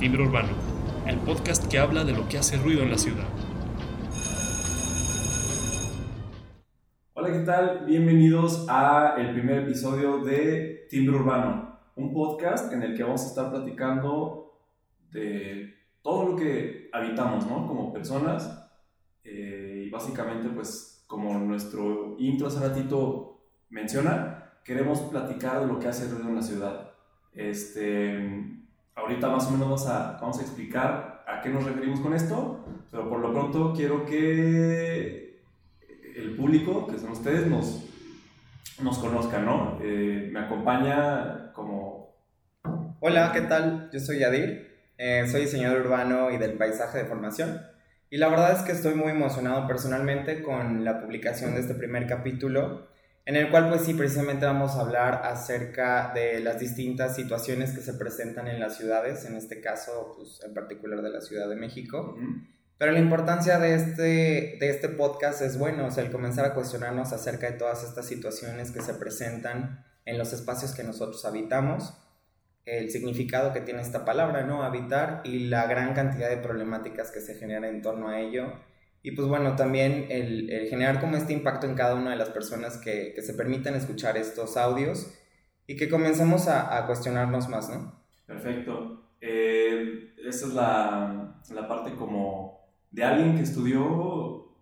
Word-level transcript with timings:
Timbre 0.00 0.22
Urbano, 0.22 0.48
el 1.06 1.18
podcast 1.18 1.70
que 1.70 1.78
habla 1.78 2.04
de 2.04 2.14
lo 2.14 2.26
que 2.26 2.38
hace 2.38 2.56
ruido 2.56 2.82
en 2.82 2.90
la 2.90 2.96
ciudad. 2.96 3.26
Hola, 7.12 7.30
¿qué 7.30 7.40
tal? 7.40 7.84
Bienvenidos 7.84 8.64
a 8.70 9.16
el 9.18 9.34
primer 9.34 9.58
episodio 9.58 10.24
de 10.24 10.86
Timbre 10.88 11.16
Urbano, 11.16 11.78
un 11.96 12.14
podcast 12.14 12.72
en 12.72 12.82
el 12.82 12.96
que 12.96 13.02
vamos 13.02 13.24
a 13.24 13.26
estar 13.26 13.50
platicando 13.50 14.58
de 15.12 15.74
todo 16.00 16.30
lo 16.30 16.36
que 16.36 16.88
habitamos, 16.94 17.46
¿no? 17.46 17.68
Como 17.68 17.92
personas 17.92 18.72
eh, 19.22 19.84
y 19.86 19.90
básicamente, 19.90 20.48
pues, 20.48 21.04
como 21.06 21.38
nuestro 21.40 22.16
intro 22.18 22.46
hace 22.46 22.66
ratito 22.66 23.42
menciona, 23.68 24.54
queremos 24.64 25.02
platicar 25.02 25.60
de 25.60 25.66
lo 25.66 25.78
que 25.78 25.88
hace 25.88 26.10
ruido 26.10 26.30
en 26.30 26.36
la 26.36 26.42
ciudad. 26.42 26.90
Este, 27.34 28.59
ahorita 28.94 29.28
más 29.28 29.46
o 29.46 29.50
menos 29.50 29.66
vamos 29.66 29.86
a, 29.86 30.18
vamos 30.20 30.38
a 30.38 30.42
explicar 30.42 31.24
a 31.26 31.40
qué 31.40 31.48
nos 31.48 31.64
referimos 31.64 32.00
con 32.00 32.14
esto, 32.14 32.64
pero 32.90 33.08
por 33.08 33.20
lo 33.20 33.32
pronto 33.32 33.72
quiero 33.74 34.04
que 34.04 35.40
el 36.16 36.36
público, 36.36 36.86
que 36.86 36.98
son 36.98 37.10
ustedes, 37.10 37.46
nos, 37.46 37.84
nos 38.82 38.98
conozcan, 38.98 39.44
¿no? 39.44 39.78
Eh, 39.82 40.28
me 40.32 40.40
acompaña 40.40 41.52
como... 41.52 42.14
Hola, 43.00 43.32
¿qué 43.32 43.42
tal? 43.42 43.88
Yo 43.92 44.00
soy 44.00 44.18
Yadir, 44.18 44.76
eh, 44.98 45.26
soy 45.30 45.42
diseñador 45.42 45.86
urbano 45.86 46.30
y 46.30 46.36
del 46.36 46.54
paisaje 46.54 46.98
de 46.98 47.04
formación. 47.04 47.62
Y 48.10 48.18
la 48.18 48.28
verdad 48.28 48.52
es 48.52 48.62
que 48.62 48.72
estoy 48.72 48.94
muy 48.94 49.12
emocionado 49.12 49.66
personalmente 49.66 50.42
con 50.42 50.84
la 50.84 51.00
publicación 51.00 51.54
de 51.54 51.60
este 51.60 51.74
primer 51.74 52.06
capítulo 52.06 52.89
en 53.26 53.36
el 53.36 53.50
cual 53.50 53.68
pues 53.68 53.82
sí, 53.82 53.94
precisamente 53.94 54.46
vamos 54.46 54.76
a 54.76 54.80
hablar 54.80 55.22
acerca 55.24 56.12
de 56.14 56.40
las 56.40 56.58
distintas 56.58 57.14
situaciones 57.14 57.72
que 57.72 57.80
se 57.80 57.94
presentan 57.94 58.48
en 58.48 58.58
las 58.58 58.76
ciudades, 58.76 59.24
en 59.24 59.36
este 59.36 59.60
caso 59.60 60.14
pues 60.16 60.40
en 60.44 60.54
particular 60.54 61.02
de 61.02 61.10
la 61.10 61.20
Ciudad 61.20 61.48
de 61.48 61.56
México. 61.56 62.16
Pero 62.78 62.92
la 62.92 62.98
importancia 62.98 63.58
de 63.58 63.74
este, 63.74 64.56
de 64.58 64.70
este 64.70 64.88
podcast 64.88 65.42
es, 65.42 65.58
bueno, 65.58 65.86
o 65.86 65.90
sea, 65.90 66.02
el 66.02 66.10
comenzar 66.10 66.46
a 66.46 66.54
cuestionarnos 66.54 67.12
acerca 67.12 67.50
de 67.50 67.58
todas 67.58 67.84
estas 67.84 68.06
situaciones 68.06 68.70
que 68.70 68.80
se 68.80 68.94
presentan 68.94 69.84
en 70.06 70.16
los 70.16 70.32
espacios 70.32 70.72
que 70.72 70.82
nosotros 70.82 71.24
habitamos, 71.26 71.92
el 72.64 72.90
significado 72.90 73.52
que 73.52 73.60
tiene 73.60 73.82
esta 73.82 74.04
palabra, 74.04 74.44
¿no? 74.44 74.62
Habitar 74.62 75.20
y 75.24 75.48
la 75.48 75.66
gran 75.66 75.92
cantidad 75.92 76.30
de 76.30 76.38
problemáticas 76.38 77.10
que 77.10 77.20
se 77.20 77.34
generan 77.34 77.64
en 77.64 77.82
torno 77.82 78.08
a 78.08 78.20
ello 78.20 78.52
y 79.02 79.12
pues 79.12 79.28
bueno, 79.28 79.56
también 79.56 80.06
el, 80.10 80.66
generar 80.68 81.00
como 81.00 81.16
este 81.16 81.32
impacto 81.32 81.66
en 81.66 81.74
cada 81.74 81.94
una 81.94 82.10
de 82.10 82.16
las 82.16 82.30
personas 82.30 82.76
que, 82.76 83.12
que 83.14 83.22
se 83.22 83.34
permitan 83.34 83.74
escuchar 83.74 84.16
estos 84.16 84.56
audios 84.56 85.14
y 85.66 85.76
que 85.76 85.88
comencemos 85.88 86.48
a, 86.48 86.76
a 86.76 86.86
cuestionarnos 86.86 87.48
más, 87.48 87.70
¿no? 87.70 88.00
Perfecto. 88.26 89.04
Eh, 89.20 90.14
esa 90.26 90.46
es 90.46 90.54
la, 90.54 91.40
la, 91.54 91.68
parte 91.68 91.94
como 91.94 92.60
de 92.90 93.04
alguien 93.04 93.36
que 93.36 93.42
estudió 93.42 94.54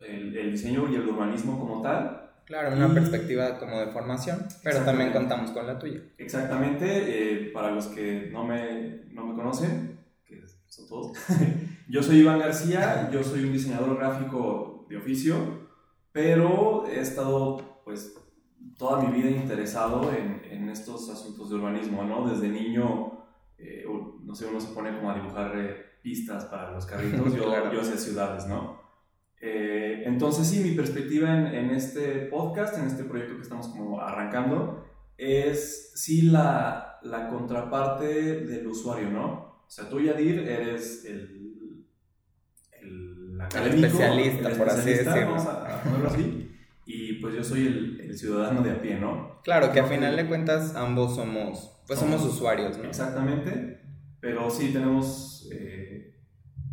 el, 0.00 0.36
el, 0.36 0.52
diseño 0.52 0.88
y 0.90 0.96
el 0.96 1.08
urbanismo 1.08 1.58
como 1.58 1.82
tal. 1.82 2.30
Claro, 2.44 2.76
una 2.76 2.92
perspectiva 2.94 3.58
como 3.58 3.80
de 3.80 3.88
formación, 3.88 4.46
pero 4.62 4.80
también 4.84 5.12
contamos 5.12 5.50
con 5.50 5.66
la 5.66 5.78
tuya. 5.78 6.00
Exactamente, 6.18 6.86
eh, 6.86 7.50
para 7.52 7.72
los 7.72 7.88
que 7.88 8.28
no 8.32 8.44
me, 8.44 9.04
no 9.10 9.26
me 9.26 9.34
conocen, 9.34 9.95
son 10.76 10.88
todos, 10.88 11.12
Yo 11.88 12.02
soy 12.02 12.18
Iván 12.18 12.40
García, 12.40 13.08
yo 13.12 13.22
soy 13.22 13.44
un 13.44 13.52
diseñador 13.52 13.96
gráfico 13.96 14.86
de 14.88 14.96
oficio, 14.96 15.68
pero 16.10 16.84
he 16.86 16.98
estado 16.98 17.80
pues 17.84 18.12
toda 18.76 19.00
mi 19.02 19.16
vida 19.16 19.30
interesado 19.30 20.12
en, 20.12 20.42
en 20.50 20.68
estos 20.68 21.08
asuntos 21.08 21.48
de 21.48 21.54
urbanismo, 21.54 22.02
¿no? 22.02 22.28
Desde 22.28 22.48
niño, 22.48 23.24
eh, 23.56 23.84
no 24.20 24.34
sé, 24.34 24.46
uno 24.46 24.60
se 24.60 24.74
pone 24.74 24.96
como 24.96 25.12
a 25.12 25.14
dibujar 25.14 25.52
eh, 25.56 25.76
pistas 26.02 26.46
para 26.46 26.72
los 26.72 26.86
carritos, 26.86 27.32
yo, 27.36 27.44
yo 27.72 27.80
hacía 27.80 27.96
ciudades, 27.96 28.46
¿no? 28.48 28.80
Eh, 29.40 30.02
entonces 30.06 30.48
sí, 30.48 30.64
mi 30.64 30.72
perspectiva 30.72 31.38
en, 31.38 31.46
en, 31.46 31.70
este 31.70 32.26
podcast, 32.26 32.76
en 32.78 32.86
este 32.86 33.04
proyecto 33.04 33.36
que 33.36 33.42
estamos 33.42 33.68
como 33.68 34.00
arrancando, 34.00 34.84
es 35.16 35.92
sí 35.94 36.22
la, 36.22 36.98
la 37.02 37.28
contraparte 37.28 38.40
del 38.40 38.66
usuario, 38.66 39.08
¿no? 39.10 39.55
O 39.66 39.70
sea, 39.70 39.88
tú, 39.88 40.00
Yadir, 40.00 40.40
eres 40.40 41.04
el 41.04 41.46
especialista, 43.54 44.50
por 44.50 44.68
así 44.68 44.90
decirlo. 44.90 45.32
Vamos 45.32 45.46
a, 45.46 45.82
ponerlo 45.82 46.08
así. 46.08 46.52
Y 46.84 47.14
pues 47.14 47.34
yo 47.34 47.42
soy 47.42 47.66
el, 47.66 48.00
el, 48.00 48.16
ciudadano 48.16 48.62
de 48.62 48.70
a 48.70 48.80
pie, 48.80 48.98
¿no? 48.98 49.40
Claro, 49.42 49.72
que 49.72 49.80
a 49.80 49.84
final 49.84 50.16
de 50.16 50.26
cuentas 50.26 50.76
ambos 50.76 51.16
somos, 51.16 51.82
pues 51.86 51.98
somos, 51.98 52.24
usuarios, 52.24 52.78
¿no? 52.78 52.84
Exactamente, 52.84 53.80
pero 54.20 54.48
sí 54.50 54.72
tenemos 54.72 55.48
eh, 55.52 56.14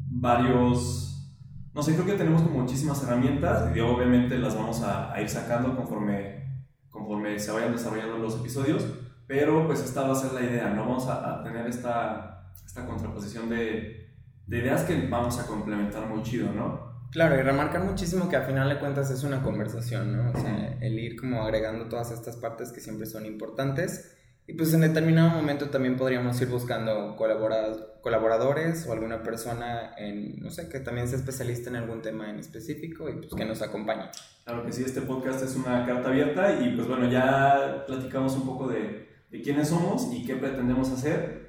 varios, 0.07 1.35
no 1.73 1.81
sé, 1.81 1.93
creo 1.93 2.05
que 2.05 2.13
tenemos 2.13 2.43
como 2.43 2.59
muchísimas 2.59 3.01
herramientas 3.03 3.75
y 3.75 3.79
obviamente 3.79 4.37
las 4.37 4.55
vamos 4.55 4.83
a, 4.83 5.11
a, 5.11 5.19
ir 5.19 5.29
sacando 5.29 5.75
conforme, 5.75 6.65
conforme 6.91 7.39
se 7.39 7.51
vayan 7.51 7.71
desarrollando 7.71 8.19
los 8.19 8.39
episodios, 8.39 8.85
pero 9.25 9.65
pues 9.65 9.83
esta 9.83 10.03
va 10.03 10.11
a 10.11 10.15
ser 10.15 10.33
la 10.33 10.43
idea, 10.43 10.69
¿no? 10.69 10.81
Vamos 10.81 11.07
a, 11.07 11.39
a 11.39 11.43
tener 11.43 11.65
esta, 11.65 12.32
esta 12.65 12.85
contraposición 12.85 13.49
de 13.49 14.03
de 14.47 14.59
ideas 14.59 14.83
que 14.83 15.07
vamos 15.07 15.39
a 15.39 15.45
complementar 15.45 16.07
muy 16.07 16.21
chido, 16.23 16.51
¿no? 16.51 16.93
Claro, 17.11 17.37
y 17.37 17.41
remarcar 17.41 17.83
muchísimo 17.83 18.27
que 18.27 18.35
al 18.35 18.45
final 18.45 18.69
de 18.69 18.79
cuentas 18.79 19.11
es 19.11 19.23
una 19.23 19.43
conversación, 19.43 20.17
¿no? 20.17 20.31
O 20.31 20.41
sea, 20.41 20.77
el 20.81 20.99
ir 20.99 21.19
como 21.19 21.43
agregando 21.43 21.87
todas 21.87 22.11
estas 22.11 22.37
partes 22.37 22.71
que 22.71 22.81
siempre 22.81 23.05
son 23.05 23.25
importantes. 23.25 24.17
Y 24.45 24.53
pues 24.53 24.73
en 24.73 24.81
determinado 24.81 25.29
momento 25.29 25.69
también 25.69 25.95
podríamos 25.95 26.41
ir 26.41 26.49
buscando 26.49 27.15
colaboradores 27.15 28.85
o 28.87 28.91
alguna 28.91 29.23
persona 29.23 29.93
en, 29.95 30.41
no 30.41 30.49
sé, 30.49 30.67
que 30.67 30.81
también 30.81 31.07
sea 31.07 31.19
especialista 31.19 31.69
en 31.69 31.77
algún 31.77 32.01
tema 32.01 32.29
en 32.29 32.39
específico 32.39 33.07
y 33.09 33.13
pues 33.13 33.33
que 33.35 33.45
nos 33.45 33.61
acompañe. 33.61 34.09
Claro 34.43 34.65
que 34.65 34.73
sí, 34.73 34.83
este 34.83 35.01
podcast 35.01 35.43
es 35.43 35.55
una 35.55 35.85
carta 35.85 36.09
abierta 36.09 36.59
y 36.59 36.75
pues 36.75 36.87
bueno, 36.89 37.09
ya 37.09 37.85
platicamos 37.87 38.35
un 38.35 38.45
poco 38.45 38.67
de, 38.67 39.07
de 39.31 39.41
quiénes 39.41 39.69
somos 39.69 40.11
y 40.11 40.25
qué 40.25 40.35
pretendemos 40.35 40.91
hacer 40.91 41.42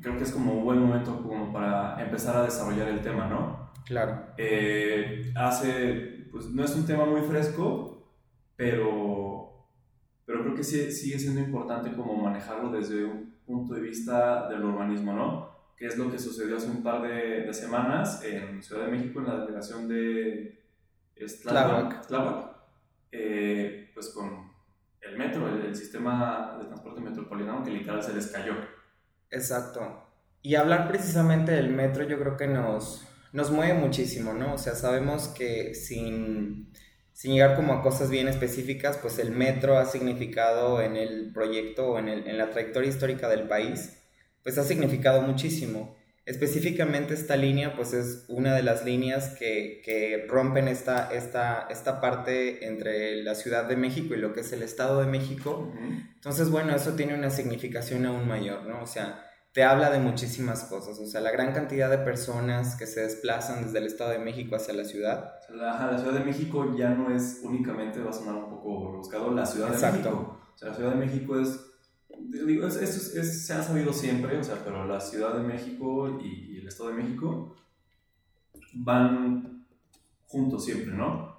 creo 0.00 0.16
que 0.16 0.24
es 0.24 0.32
como 0.32 0.54
un 0.54 0.64
buen 0.64 0.78
momento 0.80 1.22
como 1.22 1.52
para 1.52 2.02
empezar 2.02 2.36
a 2.36 2.44
desarrollar 2.44 2.88
el 2.88 3.02
tema, 3.02 3.26
¿no? 3.26 3.72
Claro. 3.84 4.26
Eh, 4.36 5.32
hace, 5.34 6.26
pues 6.30 6.46
no 6.46 6.64
es 6.64 6.74
un 6.74 6.86
tema 6.86 7.04
muy 7.04 7.20
fresco, 7.22 8.10
pero, 8.56 9.68
pero 10.24 10.42
creo 10.42 10.54
que 10.54 10.64
sí, 10.64 10.90
sigue 10.92 11.18
siendo 11.18 11.40
importante 11.40 11.92
como 11.92 12.14
manejarlo 12.14 12.70
desde 12.70 13.04
un 13.04 13.34
punto 13.44 13.74
de 13.74 13.80
vista 13.80 14.48
del 14.48 14.64
urbanismo, 14.64 15.12
¿no? 15.12 15.52
Que 15.76 15.86
es 15.86 15.98
lo 15.98 16.10
que 16.10 16.18
sucedió 16.18 16.56
hace 16.56 16.70
un 16.70 16.82
par 16.82 17.02
de, 17.02 17.42
de 17.42 17.54
semanas 17.54 18.22
en 18.24 18.62
Ciudad 18.62 18.86
de 18.86 18.92
México, 18.92 19.20
en 19.20 19.26
la 19.26 19.40
delegación 19.40 19.88
de 19.88 20.62
Tláhuac, 22.06 22.56
eh, 23.10 23.90
pues 23.94 24.10
con 24.10 24.50
el 25.00 25.18
metro, 25.18 25.48
el, 25.48 25.66
el 25.66 25.76
sistema 25.76 26.56
de 26.58 26.66
transporte 26.66 27.00
metropolitano 27.00 27.64
que 27.64 27.70
literal 27.70 28.02
se 28.02 28.14
les 28.14 28.28
cayó. 28.28 28.54
Exacto. 29.32 30.06
Y 30.42 30.54
hablar 30.54 30.88
precisamente 30.88 31.52
del 31.52 31.70
metro 31.70 32.04
yo 32.04 32.18
creo 32.18 32.36
que 32.36 32.46
nos, 32.46 33.02
nos 33.32 33.50
mueve 33.50 33.74
muchísimo, 33.74 34.34
¿no? 34.34 34.54
O 34.54 34.58
sea, 34.58 34.74
sabemos 34.74 35.28
que 35.28 35.74
sin, 35.74 36.70
sin 37.12 37.32
llegar 37.32 37.56
como 37.56 37.72
a 37.72 37.82
cosas 37.82 38.10
bien 38.10 38.28
específicas, 38.28 38.98
pues 38.98 39.18
el 39.18 39.32
metro 39.32 39.78
ha 39.78 39.86
significado 39.86 40.82
en 40.82 40.96
el 40.96 41.32
proyecto 41.32 41.92
o 41.92 41.98
en, 41.98 42.08
el, 42.08 42.26
en 42.28 42.38
la 42.38 42.50
trayectoria 42.50 42.90
histórica 42.90 43.28
del 43.28 43.48
país, 43.48 43.98
pues 44.42 44.58
ha 44.58 44.64
significado 44.64 45.22
muchísimo. 45.22 45.96
Específicamente 46.24 47.14
esta 47.14 47.36
línea, 47.36 47.74
pues 47.74 47.92
es 47.92 48.24
una 48.28 48.54
de 48.54 48.62
las 48.62 48.84
líneas 48.84 49.34
que, 49.36 49.82
que 49.84 50.26
rompen 50.28 50.68
esta, 50.68 51.12
esta, 51.12 51.66
esta 51.68 52.00
parte 52.00 52.66
entre 52.66 53.22
la 53.24 53.34
Ciudad 53.34 53.64
de 53.64 53.76
México 53.76 54.14
y 54.14 54.18
lo 54.18 54.32
que 54.32 54.40
es 54.40 54.52
el 54.52 54.62
Estado 54.62 55.00
de 55.00 55.06
México. 55.06 55.72
Entonces, 56.14 56.48
bueno, 56.50 56.76
eso 56.76 56.92
tiene 56.92 57.14
una 57.14 57.30
significación 57.30 58.06
aún 58.06 58.28
mayor, 58.28 58.62
¿no? 58.66 58.82
O 58.82 58.86
sea, 58.86 59.24
te 59.52 59.64
habla 59.64 59.90
de 59.90 59.98
muchísimas 59.98 60.64
cosas, 60.64 60.98
o 60.98 61.06
sea, 61.06 61.20
la 61.20 61.32
gran 61.32 61.52
cantidad 61.52 61.90
de 61.90 61.98
personas 61.98 62.76
que 62.76 62.86
se 62.86 63.02
desplazan 63.02 63.64
desde 63.64 63.78
el 63.78 63.86
Estado 63.86 64.10
de 64.10 64.18
México 64.18 64.56
hacia 64.56 64.74
la 64.74 64.84
ciudad. 64.84 65.34
la, 65.50 65.90
la, 65.90 65.98
Ciudad 65.98 66.14
de 66.14 66.24
México 66.24 66.74
ya 66.76 66.90
no 66.90 67.14
es 67.14 67.40
únicamente, 67.42 68.00
va 68.00 68.10
a 68.10 68.14
sonar 68.14 68.36
un 68.36 68.48
poco 68.48 68.92
buscado, 68.96 69.34
la 69.34 69.44
Ciudad 69.44 69.68
de 69.68 69.92
México. 69.92 70.40
O 70.54 70.56
sea, 70.56 70.68
la 70.68 70.74
Ciudad 70.74 70.90
de 70.90 70.96
México 71.04 71.38
es 71.38 71.71
digo, 72.30 72.66
eso 72.66 72.80
es, 72.80 73.46
se 73.46 73.52
ha 73.52 73.62
sabido 73.62 73.92
siempre, 73.92 74.36
o 74.38 74.44
sea, 74.44 74.56
pero 74.64 74.86
la 74.86 75.00
Ciudad 75.00 75.36
de 75.36 75.42
México 75.42 76.20
y, 76.22 76.58
el 76.58 76.68
Estado 76.68 76.90
de 76.90 77.02
México 77.02 77.56
van 78.74 79.66
juntos 80.26 80.64
siempre, 80.64 80.94
¿no? 80.94 81.32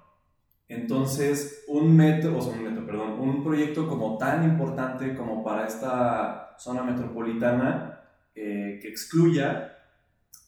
Entonces, 0.68 1.64
un 1.68 1.96
metro, 1.96 2.38
o 2.38 2.40
sea, 2.40 2.52
un 2.52 2.64
metro, 2.64 2.86
perdón, 2.86 3.18
un 3.18 3.42
proyecto 3.42 3.88
como 3.88 4.18
tan 4.18 4.44
importante 4.44 5.14
como 5.14 5.42
para 5.42 5.66
esta 5.66 6.54
zona 6.58 6.82
metropolitana 6.82 8.00
eh, 8.34 8.78
que 8.80 8.88
excluya 8.88 9.78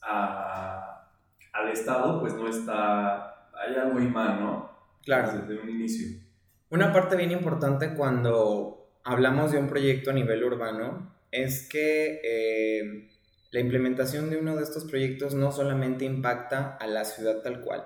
a, 0.02 1.10
al 1.52 1.68
Estado, 1.70 2.20
pues 2.20 2.34
no 2.34 2.48
está, 2.48 3.50
hay 3.52 3.74
algo 3.76 3.98
mal, 4.10 4.40
¿no? 4.40 4.70
Claro. 5.04 5.38
Desde 5.38 5.60
un 5.60 5.70
inicio. 5.70 6.20
Una 6.70 6.92
parte 6.92 7.16
bien 7.16 7.30
importante 7.30 7.94
cuando 7.94 8.85
hablamos 9.06 9.52
de 9.52 9.58
un 9.58 9.68
proyecto 9.68 10.10
a 10.10 10.14
nivel 10.14 10.42
urbano 10.44 11.14
es 11.30 11.68
que 11.68 12.20
eh, 12.24 13.08
la 13.52 13.60
implementación 13.60 14.30
de 14.30 14.36
uno 14.36 14.56
de 14.56 14.64
estos 14.64 14.84
proyectos 14.84 15.32
no 15.32 15.52
solamente 15.52 16.04
impacta 16.04 16.76
a 16.76 16.88
la 16.88 17.04
ciudad 17.04 17.40
tal 17.40 17.60
cual, 17.60 17.84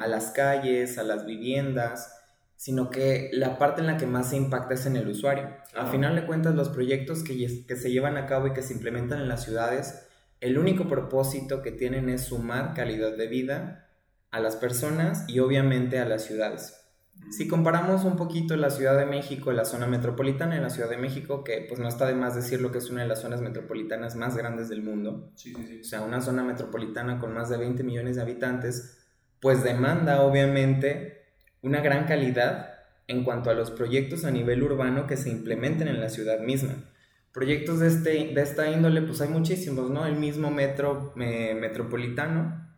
a 0.00 0.06
las 0.06 0.30
calles, 0.30 0.96
a 0.96 1.02
las 1.02 1.26
viviendas, 1.26 2.16
sino 2.54 2.88
que 2.88 3.30
la 3.32 3.58
parte 3.58 3.80
en 3.80 3.88
la 3.88 3.96
que 3.96 4.06
más 4.06 4.30
se 4.30 4.36
impacta 4.36 4.74
es 4.74 4.86
en 4.86 4.94
el 4.94 5.08
usuario. 5.08 5.48
Al 5.74 5.88
final 5.88 6.14
de 6.14 6.24
cuentas, 6.24 6.54
los 6.54 6.68
proyectos 6.68 7.24
que, 7.24 7.64
que 7.66 7.76
se 7.76 7.90
llevan 7.90 8.16
a 8.16 8.26
cabo 8.26 8.46
y 8.46 8.52
que 8.52 8.62
se 8.62 8.74
implementan 8.74 9.20
en 9.20 9.28
las 9.28 9.42
ciudades, 9.42 10.06
el 10.40 10.56
único 10.56 10.86
propósito 10.86 11.62
que 11.62 11.72
tienen 11.72 12.08
es 12.08 12.26
sumar 12.26 12.74
calidad 12.74 13.16
de 13.16 13.26
vida 13.26 13.88
a 14.30 14.38
las 14.38 14.54
personas 14.54 15.24
y 15.26 15.40
obviamente 15.40 15.98
a 15.98 16.04
las 16.04 16.22
ciudades. 16.22 16.79
Si 17.28 17.46
comparamos 17.46 18.04
un 18.04 18.16
poquito 18.16 18.56
la 18.56 18.70
Ciudad 18.70 18.98
de 18.98 19.06
México, 19.06 19.52
la 19.52 19.64
zona 19.64 19.86
metropolitana 19.86 20.56
en 20.56 20.62
la 20.62 20.70
Ciudad 20.70 20.90
de 20.90 20.96
México, 20.96 21.44
que 21.44 21.64
pues 21.68 21.78
no 21.78 21.88
está 21.88 22.06
de 22.06 22.14
más 22.14 22.34
decirlo 22.34 22.72
que 22.72 22.78
es 22.78 22.90
una 22.90 23.02
de 23.02 23.08
las 23.08 23.20
zonas 23.20 23.40
metropolitanas 23.40 24.16
más 24.16 24.36
grandes 24.36 24.68
del 24.68 24.82
mundo, 24.82 25.30
o 25.34 25.84
sea, 25.84 26.02
una 26.02 26.20
zona 26.20 26.42
metropolitana 26.42 27.18
con 27.20 27.32
más 27.32 27.48
de 27.48 27.56
20 27.56 27.84
millones 27.84 28.16
de 28.16 28.22
habitantes, 28.22 28.98
pues 29.40 29.62
demanda 29.62 30.22
obviamente 30.22 31.26
una 31.62 31.80
gran 31.80 32.06
calidad 32.06 32.74
en 33.06 33.24
cuanto 33.24 33.50
a 33.50 33.54
los 33.54 33.70
proyectos 33.70 34.24
a 34.24 34.30
nivel 34.30 34.62
urbano 34.62 35.06
que 35.06 35.16
se 35.16 35.30
implementen 35.30 35.88
en 35.88 36.00
la 36.00 36.08
ciudad 36.08 36.40
misma. 36.40 36.84
Proyectos 37.32 37.80
de, 37.80 37.88
este, 37.88 38.10
de 38.34 38.42
esta 38.42 38.70
índole, 38.70 39.02
pues 39.02 39.20
hay 39.20 39.28
muchísimos, 39.28 39.90
¿no? 39.90 40.06
El 40.06 40.16
mismo 40.16 40.50
metro 40.50 41.12
metropolitano, 41.16 42.68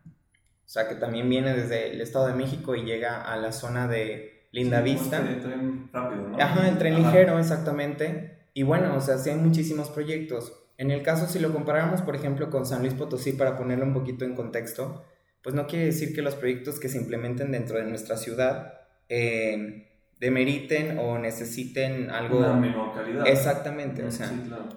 o 0.64 0.68
sea, 0.68 0.88
que 0.88 0.94
también 0.94 1.28
viene 1.28 1.54
desde 1.54 1.90
el 1.90 2.00
Estado 2.00 2.28
de 2.28 2.34
México 2.34 2.74
y 2.74 2.84
llega 2.84 3.22
a 3.22 3.36
la 3.36 3.52
zona 3.52 3.88
de 3.88 4.31
Linda 4.52 4.80
Vista. 4.80 5.18
El 5.18 5.40
tren 5.40 5.90
rápido, 5.92 6.28
¿no? 6.28 6.38
Ajá, 6.38 6.68
el 6.68 6.78
tren 6.78 6.94
ligero, 6.94 7.38
exactamente. 7.38 8.38
Y 8.54 8.62
bueno, 8.62 8.94
o 8.94 9.00
sea, 9.00 9.18
sí 9.18 9.30
hay 9.30 9.36
muchísimos 9.36 9.88
proyectos. 9.90 10.52
En 10.78 10.90
el 10.90 11.02
caso, 11.02 11.26
si 11.26 11.38
lo 11.38 11.52
comparamos, 11.52 12.02
por 12.02 12.14
ejemplo, 12.14 12.50
con 12.50 12.66
San 12.66 12.82
Luis 12.82 12.94
Potosí, 12.94 13.32
para 13.32 13.56
ponerlo 13.56 13.84
un 13.84 13.94
poquito 13.94 14.24
en 14.24 14.34
contexto, 14.34 15.04
pues 15.42 15.54
no 15.54 15.66
quiere 15.66 15.86
decir 15.86 16.14
que 16.14 16.22
los 16.22 16.34
proyectos 16.34 16.78
que 16.78 16.88
se 16.88 16.98
implementen 16.98 17.50
dentro 17.50 17.78
de 17.78 17.84
nuestra 17.84 18.16
ciudad 18.16 18.74
eh, 19.08 19.88
demeriten 20.20 20.98
o 20.98 21.18
necesiten 21.18 22.10
algo... 22.10 22.38
Una 22.38 22.54
menor 22.54 22.94
calidad. 22.94 23.26
Exactamente, 23.26 24.04
o 24.04 24.10
sea, 24.10 24.30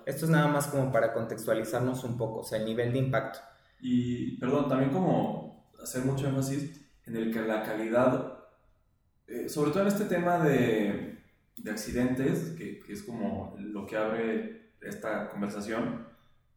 esto 0.06 0.26
es 0.26 0.32
nada 0.32 0.48
más 0.48 0.68
como 0.68 0.92
para 0.92 1.14
contextualizarnos 1.14 2.04
un 2.04 2.18
poco, 2.18 2.40
o 2.40 2.44
sea, 2.44 2.58
el 2.60 2.66
nivel 2.66 2.92
de 2.94 3.00
impacto. 3.00 3.40
Y, 3.80 4.38
perdón, 4.38 4.68
también 4.68 4.90
como 4.90 5.70
hacer 5.82 6.04
mucho 6.04 6.28
énfasis 6.28 6.82
en 7.06 7.16
el 7.16 7.32
que 7.32 7.42
la 7.42 7.62
calidad, 7.62 8.35
eh, 9.28 9.50
sobre 9.50 9.72
todo 9.72 9.82
en 9.82 9.88
este 9.88 10.06
tema 10.06 10.40
de, 10.40 11.18
de 11.58 11.72
accidentes, 11.72 12.56
que, 12.58 12.80
que, 12.80 12.94
es 12.94 13.04
como 13.04 13.56
lo 13.60 13.86
que 13.86 13.98
abre 13.98 14.72
esta 14.82 15.30
conversación, 15.30 16.08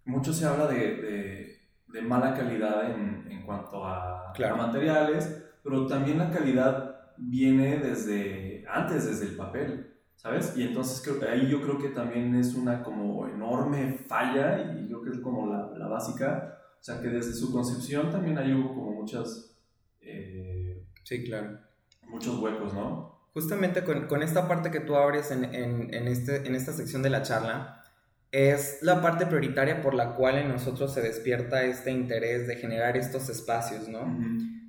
mucho 0.05 0.33
se 0.33 0.47
habla 0.47 0.67
de 0.67 1.59
de 1.89 2.03
mala 2.03 2.35
calidad 2.35 2.91
en, 2.91 3.27
en 3.31 3.43
cuanto 3.43 3.85
a, 3.85 4.33
materiales, 4.57 5.45
pero 5.65 5.87
también 5.87 6.19
la 6.19 6.31
calidad 6.31 7.13
viene 7.17 7.79
desde 7.79 8.65
antes, 8.69 9.07
desde 9.07 9.27
el 9.27 9.37
papel, 9.37 9.97
¿sabes? 10.15 10.57
Y 10.57 10.63
entonces 10.63 11.03
creo, 11.03 11.29
ahí 11.29 11.49
yo 11.49 11.61
creo 11.61 11.77
que 11.77 11.89
también 11.89 12.37
es 12.37 12.55
una 12.55 12.85
como 12.85 13.27
enorme 13.27 13.99
falla 14.07 14.77
y 14.77 14.87
creo 14.87 15.03
que 15.03 15.11
es 15.11 15.19
como 15.19 15.53
la, 15.53 15.77
la 15.77 15.89
básica, 15.89 16.57
o 16.81 16.85
sea 16.85 17.01
que 17.01 17.09
desde 17.09 17.33
su 17.33 17.51
concepción 17.51 18.13
también 18.13 18.39
hay 18.39 18.53
hubo 18.53 18.75
como 18.75 18.93
muchas... 18.93 19.59
Eh, 20.01 20.85
sí, 21.03 21.25
claro. 21.25 21.59
Muchos 22.09 22.39
huecos, 22.39 22.73
¿no? 22.75 23.19
Justamente 23.35 23.85
con, 23.85 24.07
con 24.07 24.23
esta 24.23 24.49
parte 24.49 24.71
que 24.71 24.81
tú 24.81 24.97
abres 24.97 25.31
en, 25.31 25.45
en, 25.55 25.95
en, 25.95 26.09
este, 26.09 26.47
en 26.47 26.55
esta 26.55 26.73
sección 26.73 27.03
de 27.03 27.11
la 27.11 27.23
charla, 27.23 27.85
es 28.31 28.79
la 28.83 29.01
parte 29.01 29.27
prioritaria 29.27 29.81
por 29.81 29.95
la 29.95 30.15
cual 30.15 30.39
en 30.39 30.49
nosotros 30.49 30.93
se 30.93 31.01
despierta 31.01 31.65
este 31.65 31.91
interés 31.91 32.47
de 32.47 32.57
generar 32.57 32.97
estos 32.97 33.29
espacios, 33.29 33.89
¿no? 33.89 34.19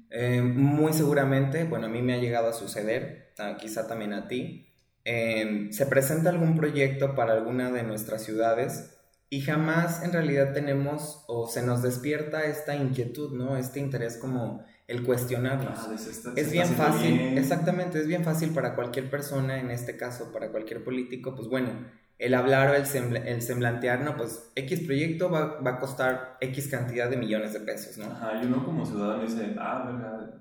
Eh, 0.10 0.42
muy 0.42 0.94
seguramente, 0.94 1.66
bueno, 1.66 1.88
a 1.88 1.90
mí 1.90 2.02
me 2.02 2.14
ha 2.14 2.18
llegado 2.18 2.50
a 2.50 2.54
suceder, 2.54 3.34
quizá 3.60 3.88
también 3.88 4.14
a 4.14 4.28
ti, 4.28 4.68
eh, 5.04 5.68
se 5.72 5.86
presenta 5.86 6.30
algún 6.30 6.56
proyecto 6.56 7.16
para 7.16 7.34
alguna 7.34 7.72
de 7.72 7.84
nuestras 7.84 8.24
ciudades 8.24 8.98
y 9.30 9.42
jamás 9.42 10.04
en 10.04 10.14
realidad 10.14 10.54
tenemos 10.54 11.24
o 11.28 11.48
se 11.48 11.64
nos 11.64 11.82
despierta 11.82 12.46
esta 12.46 12.76
inquietud, 12.76 13.36
¿no? 13.36 13.58
Este 13.58 13.80
interés 13.80 14.18
como 14.18 14.64
el 14.90 15.04
cuestionarnos. 15.04 15.80
Ah, 15.80 15.96
es 16.36 16.52
bien 16.52 16.68
fácil, 16.68 17.38
exactamente, 17.38 18.00
es 18.00 18.08
bien 18.08 18.24
fácil 18.24 18.50
para 18.50 18.76
cualquier 18.76 19.10
persona, 19.10 19.60
en 19.60 19.70
este 19.72 19.96
caso 19.96 20.34
para 20.34 20.50
cualquier 20.50 20.84
político, 20.84 21.36
pues 21.36 21.48
bueno, 21.48 21.70
el 22.18 22.34
hablar 22.34 22.70
o 22.70 22.74
el, 22.74 23.18
el 23.18 23.42
semblantear, 23.42 24.02
no, 24.02 24.18
pues 24.18 24.52
X 24.56 24.82
proyecto 24.82 25.30
va, 25.30 25.62
va, 25.62 25.72
a 25.72 25.80
costar 25.80 26.38
X 26.42 26.68
cantidad 26.68 27.10
de 27.10 27.18
millones 27.18 27.54
de 27.54 27.62
pesos, 27.62 27.98
¿no? 27.98 28.06
Ajá, 28.06 28.42
y 28.42 28.48
uno 28.48 28.66
como 28.66 28.86
ciudadano 28.86 29.24
dice, 29.24 29.56
ah, 29.58 29.84
verdad. 29.86 30.34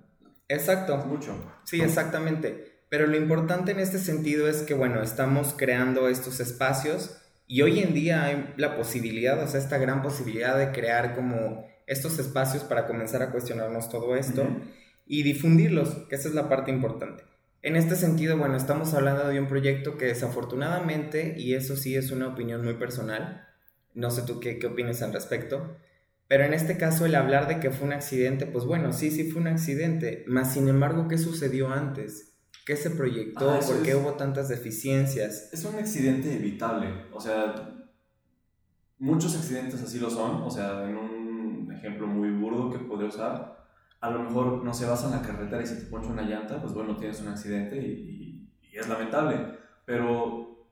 Exacto. 0.48 0.96
mucho. 0.96 1.34
Sí, 1.64 1.80
exactamente. 1.80 2.80
Pero 2.88 3.06
lo 3.06 3.16
importante 3.16 3.72
en 3.72 3.80
este 3.80 3.98
sentido 3.98 4.48
es 4.48 4.62
que, 4.62 4.74
bueno, 4.74 5.02
estamos 5.02 5.54
creando 5.56 6.08
estos 6.08 6.40
espacios 6.40 7.18
y 7.46 7.62
hoy 7.62 7.80
en 7.80 7.92
día 7.92 8.24
hay 8.24 8.54
la 8.56 8.76
posibilidad, 8.76 9.42
o 9.42 9.46
sea, 9.46 9.60
esta 9.60 9.78
gran 9.78 10.02
posibilidad 10.02 10.56
de 10.58 10.72
crear 10.72 11.14
como 11.14 11.66
estos 11.88 12.18
espacios 12.18 12.62
para 12.62 12.86
comenzar 12.86 13.22
a 13.22 13.32
cuestionarnos 13.32 13.88
todo 13.88 14.14
esto 14.14 14.46
y 15.06 15.22
difundirlos, 15.22 15.88
que 16.08 16.14
esa 16.16 16.28
es 16.28 16.34
la 16.34 16.48
parte 16.48 16.70
importante. 16.70 17.24
En 17.62 17.74
este 17.74 17.96
sentido, 17.96 18.36
bueno, 18.36 18.56
estamos 18.56 18.94
hablando 18.94 19.26
de 19.26 19.40
un 19.40 19.48
proyecto 19.48 19.96
que 19.96 20.06
desafortunadamente, 20.06 21.34
y 21.36 21.54
eso 21.54 21.76
sí 21.76 21.96
es 21.96 22.12
una 22.12 22.28
opinión 22.28 22.62
muy 22.62 22.74
personal, 22.74 23.48
no 23.94 24.10
sé 24.10 24.22
tú 24.22 24.38
qué, 24.38 24.58
qué 24.58 24.68
opinas 24.68 25.02
al 25.02 25.12
respecto, 25.12 25.76
pero 26.28 26.44
en 26.44 26.52
este 26.52 26.76
caso 26.76 27.06
el 27.06 27.14
hablar 27.14 27.48
de 27.48 27.58
que 27.58 27.70
fue 27.70 27.86
un 27.86 27.94
accidente, 27.94 28.46
pues 28.46 28.64
bueno, 28.64 28.92
sí, 28.92 29.10
sí 29.10 29.30
fue 29.30 29.40
un 29.40 29.48
accidente, 29.48 30.24
más 30.28 30.52
sin 30.52 30.68
embargo, 30.68 31.08
¿qué 31.08 31.16
sucedió 31.16 31.70
antes? 31.72 32.34
¿Qué 32.66 32.76
se 32.76 32.90
proyectó? 32.90 33.50
Ah, 33.50 33.60
¿Por 33.66 33.82
qué 33.82 33.96
hubo 33.96 34.12
tantas 34.12 34.50
deficiencias? 34.50 35.48
Es 35.52 35.64
un 35.64 35.76
accidente 35.76 36.34
evitable, 36.36 37.06
o 37.12 37.20
sea, 37.20 37.88
muchos 38.98 39.34
accidentes 39.34 39.82
así 39.82 39.98
lo 39.98 40.10
son, 40.10 40.42
o 40.42 40.50
sea, 40.50 40.84
en 40.84 40.96
un 40.96 41.07
ejemplo 41.78 42.06
muy 42.06 42.30
burdo 42.30 42.70
que 42.70 42.78
podría 42.78 43.08
usar, 43.08 43.58
a 44.00 44.10
lo 44.10 44.22
mejor 44.22 44.64
no 44.64 44.72
se 44.72 44.86
basa 44.86 45.06
en 45.06 45.20
la 45.20 45.22
carretera 45.22 45.62
y 45.62 45.66
se 45.66 45.76
te 45.76 45.86
poncha 45.86 46.10
una 46.10 46.22
llanta, 46.22 46.60
pues 46.60 46.72
bueno, 46.72 46.96
tienes 46.96 47.20
un 47.20 47.28
accidente 47.28 47.76
y, 47.76 48.26
es 48.72 48.88
lamentable. 48.88 49.58
Pero 49.84 50.68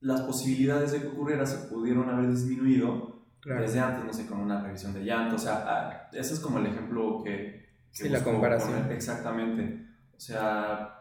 las 0.00 0.22
posibilidades 0.22 0.92
de 0.92 1.02
que 1.02 1.08
ocurriera 1.08 1.44
se 1.44 1.68
pudieron 1.68 2.08
haber 2.08 2.30
disminuido 2.30 3.26
desde 3.44 3.80
antes, 3.80 4.04
no 4.04 4.12
sé, 4.12 4.26
con 4.26 4.40
una 4.40 4.62
revisión 4.62 4.94
de 4.94 5.04
llanta. 5.04 5.34
O 5.34 5.38
sea, 5.38 5.64
ah, 5.66 6.08
ese 6.12 6.32
es 6.32 6.40
como 6.40 6.58
el 6.58 6.66
ejemplo 6.66 7.22
que... 7.22 7.68
sí, 7.90 8.08
la 8.08 8.24
comparación. 8.24 8.90
Exactamente. 8.90 9.86
O 10.16 10.20
sea, 10.20 10.94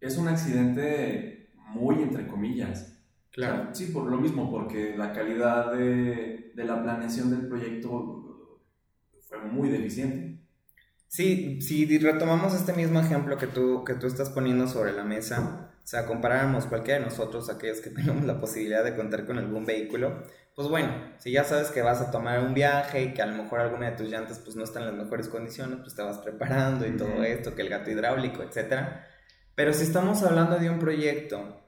es 0.00 0.16
un 0.16 0.28
accidente 0.28 1.50
muy 1.56 2.02
entre 2.02 2.28
comillas. 2.28 2.92
Claro. 3.32 3.74
sí, 3.74 3.86
por 3.86 4.08
lo 4.08 4.18
mismo, 4.18 4.48
porque 4.48 4.96
la 4.96 5.12
calidad 5.12 5.72
de, 5.72 6.52
de 6.54 6.64
la 6.64 6.80
planeación 6.80 7.30
del 7.30 7.48
proyecto 7.48 8.23
fue 9.40 9.50
muy 9.50 9.68
deficiente. 9.68 10.40
Sí, 11.08 11.60
si 11.60 11.98
retomamos 11.98 12.54
este 12.54 12.72
mismo 12.72 12.98
ejemplo 12.98 13.38
que 13.38 13.46
tú, 13.46 13.84
que 13.84 13.94
tú 13.94 14.06
estás 14.06 14.30
poniendo 14.30 14.66
sobre 14.66 14.92
la 14.92 15.04
mesa, 15.04 15.70
o 15.84 15.86
sea, 15.86 16.06
comparáramos 16.06 16.66
cualquiera 16.66 16.98
de 16.98 17.06
nosotros, 17.06 17.48
aquellos 17.50 17.80
que 17.80 17.90
tenemos 17.94 18.24
la 18.24 18.40
posibilidad 18.40 18.82
de 18.82 18.96
contar 18.96 19.24
con 19.24 19.38
algún 19.38 19.64
vehículo, 19.64 20.24
pues 20.56 20.68
bueno, 20.68 20.92
si 21.18 21.32
ya 21.32 21.44
sabes 21.44 21.70
que 21.70 21.82
vas 21.82 22.00
a 22.00 22.10
tomar 22.10 22.40
un 22.40 22.54
viaje 22.54 23.02
y 23.02 23.14
que 23.14 23.22
a 23.22 23.26
lo 23.26 23.42
mejor 23.42 23.60
alguna 23.60 23.90
de 23.90 23.96
tus 23.96 24.08
llantas 24.08 24.38
pues 24.38 24.56
no 24.56 24.64
está 24.64 24.80
en 24.80 24.86
las 24.86 24.94
mejores 24.94 25.28
condiciones, 25.28 25.78
pues 25.80 25.94
te 25.94 26.02
vas 26.02 26.18
preparando 26.18 26.86
y 26.86 26.96
todo 26.96 27.22
esto, 27.24 27.54
que 27.54 27.62
el 27.62 27.68
gato 27.68 27.90
hidráulico, 27.90 28.42
etc. 28.42 28.88
Pero 29.54 29.72
si 29.72 29.82
estamos 29.82 30.22
hablando 30.22 30.58
de 30.58 30.70
un 30.70 30.78
proyecto 30.78 31.60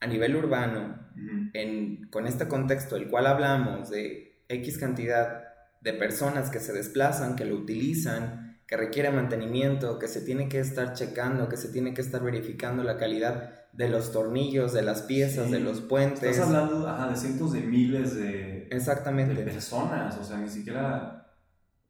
a 0.00 0.06
nivel 0.06 0.36
urbano, 0.36 1.08
en, 1.52 2.08
con 2.10 2.26
este 2.26 2.46
contexto 2.46 2.96
el 2.96 3.08
cual 3.08 3.26
hablamos 3.26 3.90
de 3.90 4.44
X 4.48 4.78
cantidad 4.78 5.47
de 5.80 5.92
personas 5.92 6.50
que 6.50 6.60
se 6.60 6.72
desplazan, 6.72 7.36
que 7.36 7.44
lo 7.44 7.56
utilizan, 7.56 8.58
que 8.66 8.76
requiere 8.76 9.10
mantenimiento, 9.10 9.98
que 9.98 10.08
se 10.08 10.20
tiene 10.20 10.48
que 10.48 10.60
estar 10.60 10.92
checando, 10.92 11.48
que 11.48 11.56
se 11.56 11.68
tiene 11.68 11.94
que 11.94 12.02
estar 12.02 12.22
verificando 12.22 12.82
la 12.84 12.98
calidad 12.98 13.54
de 13.72 13.88
los 13.88 14.12
tornillos, 14.12 14.72
de 14.72 14.82
las 14.82 15.02
piezas, 15.02 15.50
de 15.50 15.60
los 15.60 15.80
puentes. 15.80 16.22
Estás 16.22 16.48
hablando 16.48 17.08
de 17.08 17.16
cientos 17.16 17.52
de 17.52 17.60
miles 17.60 18.14
de, 18.14 18.68
Exactamente. 18.70 19.42
personas, 19.42 20.18
o 20.18 20.24
sea, 20.24 20.38
ni 20.38 20.48
siquiera 20.48 21.32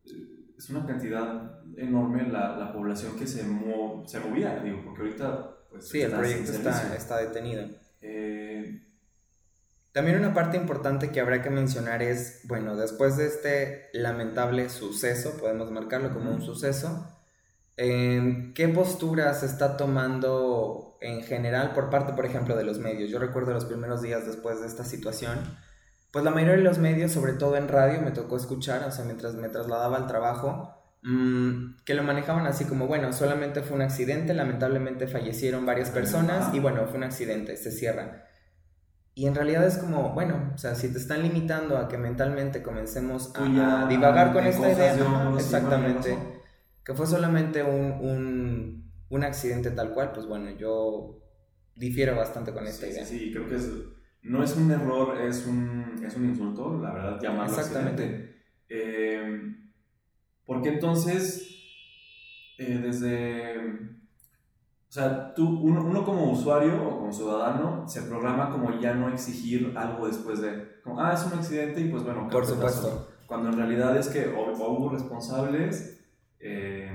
eh, 0.04 0.54
es 0.56 0.70
una 0.70 0.86
cantidad 0.86 1.60
enorme 1.76 2.28
la, 2.28 2.56
la 2.56 2.72
población 2.72 3.16
que 3.18 3.26
se, 3.26 3.42
se 4.06 4.20
movía, 4.20 4.60
digo, 4.62 4.82
porque 4.84 5.02
ahorita... 5.02 5.54
Pues, 5.70 5.88
sí, 5.88 6.00
el 6.00 6.12
proyecto 6.12 6.52
está, 6.52 6.94
está 6.94 7.18
detenido. 7.18 7.68
Eh, 8.00 8.87
también 9.92 10.18
una 10.18 10.34
parte 10.34 10.56
importante 10.56 11.10
que 11.10 11.20
habrá 11.20 11.42
que 11.42 11.50
mencionar 11.50 12.02
es, 12.02 12.40
bueno, 12.44 12.76
después 12.76 13.16
de 13.16 13.26
este 13.26 13.88
lamentable 13.92 14.68
suceso, 14.68 15.36
podemos 15.38 15.70
marcarlo 15.70 16.12
como 16.12 16.30
un 16.30 16.42
suceso, 16.42 17.06
¿qué 17.76 18.72
postura 18.74 19.32
se 19.34 19.46
está 19.46 19.76
tomando 19.76 20.98
en 21.00 21.22
general 21.22 21.72
por 21.74 21.90
parte, 21.90 22.12
por 22.12 22.26
ejemplo, 22.26 22.56
de 22.56 22.64
los 22.64 22.78
medios? 22.78 23.10
Yo 23.10 23.18
recuerdo 23.18 23.52
los 23.52 23.64
primeros 23.64 24.02
días 24.02 24.26
después 24.26 24.60
de 24.60 24.66
esta 24.66 24.84
situación, 24.84 25.38
pues 26.12 26.24
la 26.24 26.30
mayoría 26.30 26.56
de 26.56 26.62
los 26.62 26.78
medios, 26.78 27.12
sobre 27.12 27.34
todo 27.34 27.56
en 27.56 27.68
radio, 27.68 28.00
me 28.00 28.10
tocó 28.10 28.36
escuchar, 28.36 28.82
o 28.84 28.90
sea, 28.90 29.04
mientras 29.04 29.34
me 29.34 29.48
trasladaba 29.48 29.96
al 29.96 30.06
trabajo, 30.06 30.74
mm, 31.02 31.82
que 31.84 31.94
lo 31.94 32.02
manejaban 32.02 32.46
así 32.46 32.64
como, 32.64 32.86
bueno, 32.86 33.12
solamente 33.12 33.62
fue 33.62 33.76
un 33.76 33.82
accidente, 33.82 34.34
lamentablemente 34.34 35.06
fallecieron 35.06 35.64
varias 35.64 35.90
personas 35.90 36.54
y 36.54 36.60
bueno, 36.60 36.86
fue 36.86 36.96
un 36.96 37.04
accidente, 37.04 37.56
se 37.56 37.70
cierra. 37.70 38.27
Y 39.18 39.26
en 39.26 39.34
realidad 39.34 39.66
es 39.66 39.78
como, 39.78 40.12
bueno, 40.14 40.52
o 40.54 40.58
sea, 40.58 40.76
si 40.76 40.92
te 40.92 40.98
están 40.98 41.24
limitando 41.24 41.76
a 41.76 41.88
que 41.88 41.98
mentalmente 41.98 42.62
comencemos 42.62 43.32
a, 43.34 43.88
divagar 43.88 44.32
con 44.32 44.46
esta 44.46 44.70
idea, 44.70 44.96
exactamente, 45.36 46.16
que 46.84 46.94
fue 46.94 47.04
solamente 47.04 47.64
un, 47.64 47.94
un, 48.00 48.92
un, 49.08 49.24
accidente 49.24 49.72
tal 49.72 49.92
cual, 49.92 50.12
pues 50.12 50.26
bueno, 50.26 50.52
yo 50.56 51.20
difiero 51.74 52.14
bastante 52.14 52.52
con 52.52 52.64
esta 52.68 52.86
idea. 52.86 53.04
Sí, 53.04 53.18
sí, 53.18 53.32
creo 53.32 53.48
que 53.48 53.56
es, 53.56 53.68
no 54.22 54.44
es 54.44 54.54
un 54.54 54.70
error, 54.70 55.20
es 55.20 55.46
un, 55.46 56.00
es 56.06 56.14
un 56.14 56.26
insulto, 56.26 56.80
la 56.80 56.92
verdad, 56.92 57.20
llamarlo 57.20 57.56
Exactamente. 57.56 58.36
Eh, 58.68 59.52
porque 60.46 60.68
entonces, 60.68 61.56
eh, 62.56 62.78
desde 62.80 63.97
o 64.88 64.92
sea, 64.92 65.34
tú, 65.34 65.46
uno, 65.60 66.02
como 66.02 66.32
usuario 66.32 66.82
o 66.82 66.98
como 66.98 67.12
ciudadano 67.12 67.86
se 67.86 68.02
programa 68.02 68.48
como 68.48 68.80
ya 68.80 68.94
no 68.94 69.10
exigir 69.10 69.74
algo 69.76 70.06
después 70.06 70.40
de, 70.40 70.80
como, 70.82 70.98
ah, 70.98 71.12
es 71.12 71.26
un 71.26 71.38
accidente 71.38 71.82
y 71.82 71.90
pues 71.90 72.04
bueno, 72.04 72.26
por 72.30 72.46
supuesto. 72.46 73.08
Cuando 73.26 73.50
en 73.50 73.58
realidad 73.58 73.94
es 73.98 74.08
que 74.08 74.28
o, 74.28 74.50
hubo 74.50 74.88
responsables, 74.88 76.00
eh, 76.40 76.90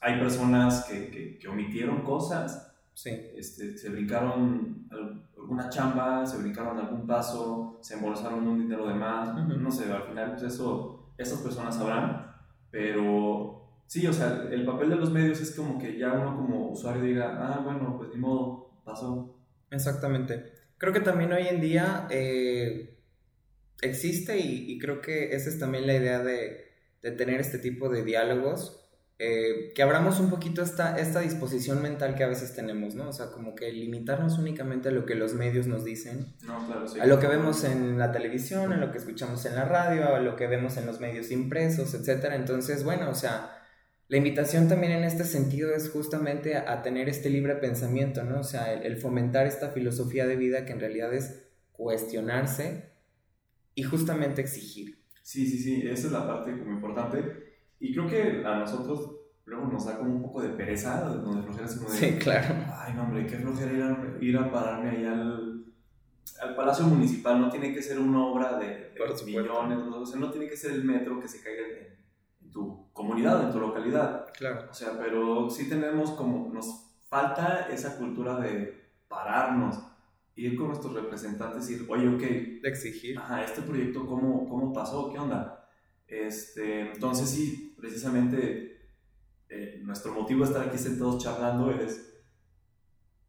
hay 0.00 0.20
personas 0.20 0.84
que, 0.84 1.38
que, 1.40 1.48
omitieron 1.48 2.02
cosas, 2.02 2.72
sí. 2.94 3.10
este, 3.34 3.76
se 3.76 3.88
brincaron 3.88 4.88
alguna 5.36 5.68
chamba, 5.70 6.24
se 6.24 6.38
brincaron 6.38 6.78
algún 6.78 7.04
paso, 7.04 7.80
se 7.82 7.94
embolsaron 7.94 8.46
un 8.46 8.60
dinero 8.60 8.86
de 8.86 8.94
más, 8.94 9.34
no 9.34 9.70
sé, 9.72 9.92
al 9.92 10.04
final 10.04 10.30
pues 10.30 10.44
eso, 10.44 11.12
esas 11.18 11.40
personas 11.40 11.74
sabrán, 11.74 12.32
pero 12.70 13.59
Sí, 13.90 14.06
o 14.06 14.12
sea, 14.12 14.46
el 14.52 14.64
papel 14.64 14.90
de 14.90 14.94
los 14.94 15.10
medios 15.10 15.40
es 15.40 15.50
como 15.50 15.76
que 15.76 15.98
ya 15.98 16.12
uno 16.12 16.36
como 16.36 16.70
usuario 16.70 17.02
diga, 17.02 17.34
ah, 17.40 17.60
bueno, 17.64 17.96
pues 17.98 18.10
ni 18.10 18.20
modo, 18.20 18.80
pasó. 18.84 19.36
Exactamente. 19.68 20.52
Creo 20.78 20.92
que 20.92 21.00
también 21.00 21.32
hoy 21.32 21.48
en 21.48 21.60
día 21.60 22.06
eh, 22.08 23.00
existe 23.82 24.38
y, 24.38 24.78
creo 24.78 25.00
que 25.00 25.34
esa 25.34 25.48
es 25.48 25.58
también 25.58 25.88
la 25.88 25.94
idea 25.94 26.22
de, 26.22 26.70
de 27.02 27.10
tener 27.10 27.40
este 27.40 27.58
tipo 27.58 27.88
de 27.88 28.04
diálogos, 28.04 28.88
eh, 29.18 29.72
que 29.74 29.82
abramos 29.82 30.20
un 30.20 30.30
poquito 30.30 30.62
esta, 30.62 30.96
esta 30.96 31.18
disposición 31.18 31.82
mental 31.82 32.14
que 32.14 32.22
a 32.22 32.28
veces 32.28 32.54
tenemos, 32.54 32.94
¿no? 32.94 33.08
O 33.08 33.12
sea, 33.12 33.32
como 33.32 33.56
que 33.56 33.72
limitarnos 33.72 34.38
únicamente 34.38 34.90
a 34.90 34.92
lo 34.92 35.04
que 35.04 35.16
los 35.16 35.34
medios 35.34 35.66
nos 35.66 35.84
dicen, 35.84 36.36
no, 36.46 36.64
claro, 36.64 36.86
sí. 36.86 37.00
a 37.00 37.06
lo 37.06 37.18
que 37.18 37.26
vemos 37.26 37.64
en 37.64 37.98
la 37.98 38.12
televisión, 38.12 38.72
a 38.72 38.76
lo 38.76 38.92
que 38.92 38.98
escuchamos 38.98 39.44
en 39.46 39.56
la 39.56 39.64
radio, 39.64 40.14
a 40.14 40.20
lo 40.20 40.36
que 40.36 40.46
vemos 40.46 40.76
en 40.76 40.86
los 40.86 41.00
medios 41.00 41.32
impresos, 41.32 41.92
etc. 41.94 42.26
Entonces, 42.34 42.84
bueno, 42.84 43.10
o 43.10 43.16
sea 43.16 43.56
la 44.10 44.16
invitación 44.16 44.66
también 44.66 44.90
en 44.90 45.04
este 45.04 45.22
sentido 45.22 45.72
es 45.72 45.88
justamente 45.88 46.56
a, 46.56 46.82
tener 46.82 47.08
este 47.08 47.30
libre 47.30 47.54
pensamiento, 47.54 48.24
¿no? 48.24 48.40
O 48.40 48.42
sea, 48.42 48.72
el, 48.72 48.96
fomentar 48.96 49.46
esta 49.46 49.68
filosofía 49.68 50.26
de 50.26 50.34
vida 50.34 50.66
que 50.66 50.72
en 50.72 50.80
realidad 50.80 51.14
es 51.14 51.48
cuestionarse 51.70 52.90
y 53.76 53.84
justamente 53.84 54.40
exigir. 54.40 54.98
Sí, 55.22 55.46
sí, 55.46 55.58
sí, 55.58 55.88
esa 55.88 56.08
es 56.08 56.12
la 56.12 56.26
parte 56.26 56.58
como 56.58 56.72
importante. 56.72 57.22
Y 57.78 57.92
creo 57.92 58.08
que 58.08 58.44
a 58.44 58.58
nosotros 58.58 59.12
luego 59.44 59.68
nos 59.68 59.86
da 59.86 59.96
como 59.96 60.12
un 60.12 60.22
poco 60.22 60.42
de 60.42 60.48
pereza, 60.48 61.02
donde 61.02 61.44
flojera 61.44 61.68
como 61.68 61.90
de... 61.90 61.96
Sí, 61.96 62.18
claro. 62.18 62.56
Ay, 62.78 62.94
no, 62.94 63.04
hombre, 63.04 63.24
qué 63.28 63.36
flojera 63.36 63.72
ir 63.72 63.82
a, 63.82 64.16
ir 64.20 64.36
a 64.36 64.50
pararme 64.50 64.90
ahí 64.90 65.04
al, 65.04 65.66
al 66.42 66.56
Palacio 66.56 66.84
Municipal. 66.84 67.40
No 67.40 67.48
tiene 67.48 67.72
que 67.72 67.80
ser 67.80 68.00
una 68.00 68.26
obra 68.26 68.58
de, 68.58 68.66
de 68.66 69.24
millones, 69.24 69.78
o 69.78 70.04
sea, 70.04 70.18
no 70.18 70.32
tiene 70.32 70.48
que 70.48 70.56
ser 70.56 70.72
el 70.72 70.82
metro 70.82 71.20
que 71.20 71.28
se 71.28 71.40
caiga 71.40 71.62
en 71.62 71.89
tu 72.50 72.90
comunidad, 72.92 73.44
en 73.44 73.52
tu 73.52 73.60
localidad. 73.60 74.26
Claro. 74.36 74.68
O 74.70 74.74
sea, 74.74 74.98
pero 74.98 75.50
sí 75.50 75.68
tenemos 75.68 76.10
como, 76.12 76.52
nos 76.52 76.94
falta 77.08 77.68
esa 77.70 77.96
cultura 77.96 78.38
de 78.38 78.80
pararnos, 79.08 79.78
ir 80.36 80.56
con 80.56 80.68
nuestros 80.68 80.94
representantes 80.94 81.68
y 81.68 81.72
decir, 81.72 81.86
oye, 81.90 82.08
ok. 82.08 82.20
De 82.62 82.68
exigir. 82.68 83.18
Ajá, 83.18 83.44
este 83.44 83.62
proyecto, 83.62 84.06
¿cómo, 84.06 84.48
cómo 84.48 84.72
pasó? 84.72 85.10
¿Qué 85.10 85.18
onda? 85.18 85.68
Este, 86.06 86.92
entonces 86.92 87.28
sí, 87.28 87.74
precisamente 87.78 88.90
eh, 89.48 89.80
nuestro 89.84 90.12
motivo 90.12 90.44
de 90.44 90.50
estar 90.50 90.66
aquí 90.66 90.78
sentados 90.78 91.22
charlando 91.22 91.70
es, 91.70 92.22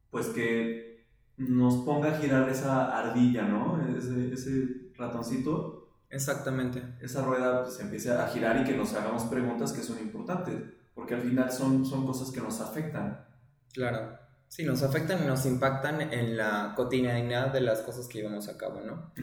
pues 0.10 0.28
que 0.28 1.06
nos 1.38 1.78
ponga 1.78 2.10
a 2.10 2.18
girar 2.20 2.48
esa 2.50 2.98
ardilla, 2.98 3.44
¿no? 3.44 3.82
Ese, 3.98 4.34
ese 4.34 4.92
ratoncito 4.96 5.81
Exactamente. 6.12 6.84
Esa 7.00 7.24
rueda 7.24 7.64
pues, 7.64 7.80
empiece 7.80 8.12
a 8.12 8.28
girar 8.28 8.58
y 8.62 8.64
que 8.64 8.76
nos 8.76 8.94
hagamos 8.94 9.24
preguntas 9.24 9.72
que 9.72 9.82
son 9.82 10.00
importantes, 10.00 10.62
porque 10.94 11.16
al 11.16 11.22
final 11.22 11.52
son, 11.52 11.86
son 11.86 12.06
cosas 12.06 12.32
que 12.32 12.42
nos 12.42 12.60
afectan. 12.60 13.26
Claro. 13.74 14.20
Sí, 14.52 14.66
nos 14.66 14.84
afectan 14.84 15.24
y 15.24 15.28
nos 15.28 15.46
impactan 15.46 16.02
en 16.02 16.36
la 16.36 16.74
cotidianidad 16.76 17.54
de 17.54 17.62
las 17.62 17.80
cosas 17.80 18.10
que 18.10 18.18
llevamos 18.18 18.50
a 18.50 18.58
cabo, 18.58 18.82
¿no? 18.82 19.14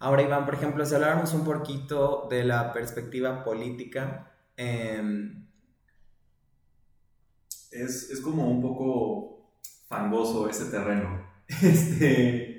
Ahora, 0.00 0.22
Iván, 0.22 0.44
por 0.44 0.54
ejemplo, 0.54 0.84
si 0.84 0.96
habláramos 0.96 1.32
un 1.34 1.44
poquito 1.44 2.26
de 2.28 2.42
la 2.42 2.72
perspectiva 2.72 3.44
política, 3.44 4.32
em, 4.56 5.46
es, 7.70 8.10
es, 8.10 8.20
como 8.20 8.50
un 8.50 8.60
poco 8.60 9.54
fangoso 9.86 10.48
ese 10.48 10.64
terreno. 10.64 11.30
Este, 11.62 12.51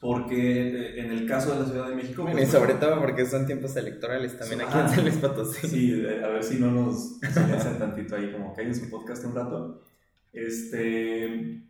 porque 0.00 0.68
eh, 0.68 1.00
en 1.00 1.10
el 1.10 1.26
caso 1.26 1.52
de 1.52 1.60
la 1.60 1.66
Ciudad 1.66 1.88
de 1.88 1.96
México... 1.96 2.26
y 2.28 2.32
pues, 2.32 2.50
sobre 2.50 2.74
todo 2.74 3.00
porque 3.00 3.26
son 3.26 3.46
tiempos 3.46 3.74
electorales 3.76 4.38
también 4.38 4.62
aquí 4.62 4.78
en 4.78 4.88
San 4.88 5.04
Luis 5.04 5.16
Potosí. 5.16 5.66
Sí, 5.66 6.06
a 6.06 6.28
ver 6.28 6.44
si 6.44 6.56
no 6.56 6.70
nos 6.70 7.18
hacen 7.22 7.78
tantito 7.78 8.16
ahí, 8.16 8.30
como 8.30 8.54
que 8.54 8.60
hay 8.60 8.68
en 8.68 8.74
su 8.74 8.88
podcast 8.88 9.24
un 9.24 9.34
rato. 9.34 9.82
Este... 10.32 11.62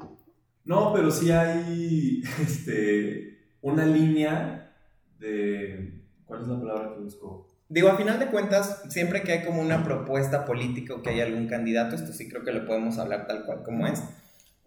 No, 0.64 0.92
pero 0.92 1.11
sí 1.11 1.30
hay 1.30 2.23
este, 2.42 3.38
una 3.62 3.87
línea 3.87 4.75
de... 5.18 6.02
¿Cuál 6.26 6.42
es 6.42 6.49
la 6.49 6.61
palabra 6.61 6.94
que 6.94 7.00
busco? 7.00 7.49
Digo, 7.70 7.88
a 7.88 7.97
final 7.97 8.18
de 8.18 8.26
cuentas, 8.26 8.82
siempre 8.90 9.23
que 9.23 9.32
hay 9.32 9.44
como 9.44 9.62
una 9.62 9.82
propuesta 9.82 10.44
política 10.44 10.94
o 10.94 11.02
que 11.02 11.11
hay 11.11 11.20
algún 11.20 11.49
candidato, 11.49 11.97
esto 11.97 12.12
sí 12.12 12.28
creo 12.28 12.42
que 12.42 12.52
lo 12.52 12.66
podemos 12.66 12.99
hablar 12.99 13.26
tal 13.26 13.44
cual 13.44 13.62
como 13.62 13.87
es 13.87 14.02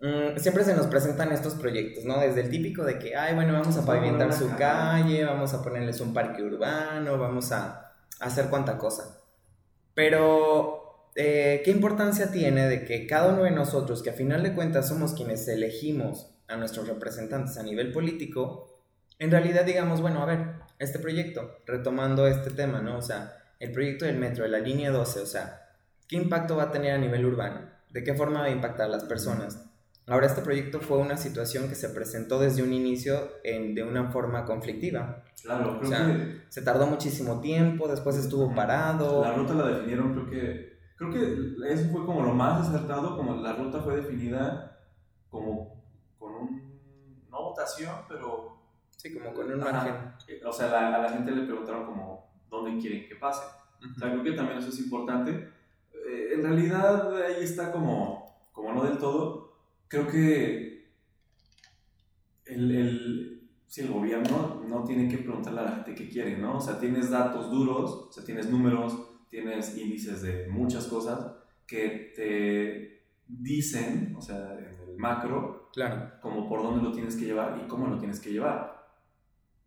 Mm, 0.02 0.40
siempre 0.40 0.64
se 0.64 0.74
nos 0.76 0.88
presentan 0.88 1.32
estos 1.32 1.54
proyectos, 1.54 2.06
¿no? 2.06 2.20
Desde 2.20 2.42
el 2.42 2.50
típico 2.50 2.84
de 2.84 2.98
que, 2.98 3.16
ay, 3.16 3.36
bueno, 3.36 3.54
vamos 3.54 3.78
a 3.78 3.86
pavimentar 3.86 4.34
su 4.34 4.50
calle, 4.56 5.24
vamos 5.24 5.54
a 5.54 5.62
ponerles 5.62 6.02
un 6.02 6.12
parque 6.12 6.42
urbano, 6.42 7.20
vamos 7.20 7.52
a, 7.52 7.94
hacer 8.20 8.50
cuanta 8.50 8.78
cosa. 8.78 9.20
Pero, 9.94 11.10
eh, 11.16 11.62
¿qué 11.64 11.72
importancia 11.72 12.32
tiene 12.32 12.68
de 12.68 12.84
que 12.86 13.06
cada 13.06 13.34
uno 13.34 13.44
de 13.44 13.52
nosotros, 13.52 14.02
que 14.02 14.10
a 14.10 14.14
final 14.14 14.44
de 14.44 14.54
cuentas 14.54 14.88
somos 14.88 15.14
quienes 15.14 15.48
elegimos 15.48 16.32
a 16.48 16.56
nuestros 16.56 16.88
representantes 16.88 17.58
a 17.58 17.64
nivel 17.64 17.92
político, 17.92 18.84
en 19.20 19.32
realidad 19.32 19.66
digamos, 19.66 20.02
bueno, 20.02 20.22
a 20.22 20.26
ver, 20.26 20.48
este 20.80 20.98
proyecto, 20.98 21.58
retomando 21.68 22.28
este 22.28 22.50
tema, 22.52 22.82
¿no? 22.82 22.98
O 22.98 23.02
sea, 23.02 23.38
el 23.60 23.72
proyecto 23.72 24.06
del 24.06 24.18
metro, 24.18 24.44
de 24.44 24.50
la 24.50 24.60
línea 24.60 24.90
12, 24.92 25.20
o 25.20 25.26
sea, 25.28 25.62
¿qué 26.08 26.16
impacto 26.16 26.56
va 26.56 26.64
a 26.64 26.72
tener 26.72 26.94
a 26.94 26.98
nivel 26.98 27.26
urbano? 27.26 27.70
¿De 27.92 28.04
qué 28.04 28.16
forma 28.16 28.40
va 28.42 28.46
a 28.46 28.52
impactar 28.52 28.88
a 28.88 28.90
las 28.90 29.04
personas? 29.04 29.71
Ahora, 30.08 30.26
este 30.26 30.42
proyecto 30.42 30.80
fue 30.80 30.98
una 30.98 31.16
situación 31.16 31.70
que 31.70 31.76
se 31.76 31.90
presentó 31.90 32.40
desde 32.40 32.64
un 32.64 32.74
inicio 32.74 33.32
en, 33.44 33.76
de 33.76 33.84
una 33.84 34.12
forma 34.12 34.46
conflictiva. 34.46 35.24
Claro, 35.42 35.80
creo 35.80 35.92
que... 35.92 36.42
Se 36.50 36.62
tardó 36.64 36.88
muchísimo 36.88 37.40
tiempo, 37.40 37.88
después 37.88 38.18
estuvo 38.18 38.54
parado. 38.54 39.22
La 39.22 39.34
ruta 39.34 39.54
la 39.54 39.68
definieron, 39.68 40.14
creo 40.14 40.30
que... 40.30 40.72
Creo 40.98 41.12
que 41.12 41.72
eso 41.74 41.90
fue 41.92 42.06
como 42.06 42.24
lo 42.24 42.34
más 42.34 42.68
acertado, 42.68 43.16
como 43.16 43.36
la 43.38 43.54
ruta 43.54 43.80
fue 43.80 43.96
definida 43.96 44.80
como 45.30 45.84
con 46.20 46.34
un... 46.34 46.82
no 47.30 47.44
votación, 47.44 47.96
pero... 48.08 48.60
Sí, 48.98 49.14
como 49.14 49.34
con 49.34 49.52
un 49.52 49.60
margen. 49.60 49.96
O 50.46 50.52
sea, 50.52 50.96
a 50.96 51.02
la 51.02 51.10
gente 51.10 51.32
le 51.32 51.46
preguntaron 51.46 51.86
como, 51.86 52.32
¿dónde 52.50 52.80
quieren 52.80 53.08
que 53.08 53.16
pase? 53.16 53.44
O 53.80 54.00
sea, 54.00 54.12
creo 54.12 54.24
que 54.24 54.34
también 54.34 54.60
eso 54.60 54.70
es 54.70 54.80
importante. 54.80 55.50
Eh, 56.08 56.34
en 56.36 56.44
realidad 56.44 57.16
ahí 57.16 57.44
está 57.44 57.72
como, 57.72 58.50
como 58.52 58.74
no 58.74 58.84
del 58.84 59.00
todo, 59.00 59.51
creo 59.92 60.08
que 60.08 60.90
el, 62.46 62.72
el, 62.72 63.50
si 63.68 63.82
el 63.82 63.92
gobierno 63.92 64.64
no 64.66 64.86
tiene 64.86 65.10
que 65.10 65.18
preguntarle 65.18 65.60
a 65.60 65.64
la 65.64 65.72
gente 65.72 65.96
qué 65.96 66.08
quiere, 66.08 66.38
¿no? 66.38 66.58
O 66.58 66.62
sea, 66.62 66.80
tienes 66.80 67.10
datos 67.10 67.52
duros, 67.52 68.08
o 68.10 68.12
sea, 68.12 68.24
tienes 68.24 68.50
números, 68.50 68.98
tienes 69.28 69.78
índices 69.78 70.22
de 70.22 70.48
muchas 70.48 70.88
cosas 70.88 71.34
que 71.68 72.14
te 72.16 73.04
dicen, 73.28 74.16
o 74.18 74.22
sea, 74.22 74.58
en 74.58 74.92
el 74.92 74.98
macro, 74.98 75.70
claro. 75.74 76.14
como 76.22 76.48
por 76.48 76.64
dónde 76.64 76.84
lo 76.84 76.94
tienes 76.94 77.18
que 77.18 77.26
llevar 77.26 77.62
y 77.62 77.68
cómo 77.68 77.88
lo 77.88 78.00
tienes 78.00 78.22
que 78.22 78.32
llevar. 78.32 78.88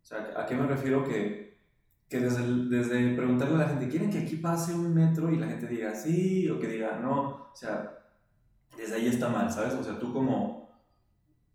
O 0.01 0.05
sea, 0.05 0.33
¿a 0.35 0.47
qué 0.47 0.55
me 0.55 0.65
refiero? 0.65 1.03
Que, 1.03 1.59
que 2.09 2.19
desde, 2.19 2.41
desde 2.67 3.15
preguntarle 3.15 3.55
a 3.55 3.59
la 3.59 3.69
gente, 3.69 3.89
¿quieren 3.89 4.09
que 4.09 4.19
aquí 4.19 4.37
pase 4.37 4.73
un 4.73 4.91
metro? 4.91 5.31
Y 5.31 5.37
la 5.37 5.47
gente 5.47 5.67
diga 5.67 5.93
sí 5.93 6.49
o 6.49 6.59
que 6.59 6.67
diga 6.67 6.97
no. 6.97 7.49
O 7.51 7.55
sea, 7.55 8.04
desde 8.77 8.95
ahí 8.95 9.07
está 9.07 9.29
mal, 9.29 9.51
¿sabes? 9.51 9.73
O 9.73 9.83
sea, 9.83 9.99
tú 9.99 10.13
como, 10.13 10.69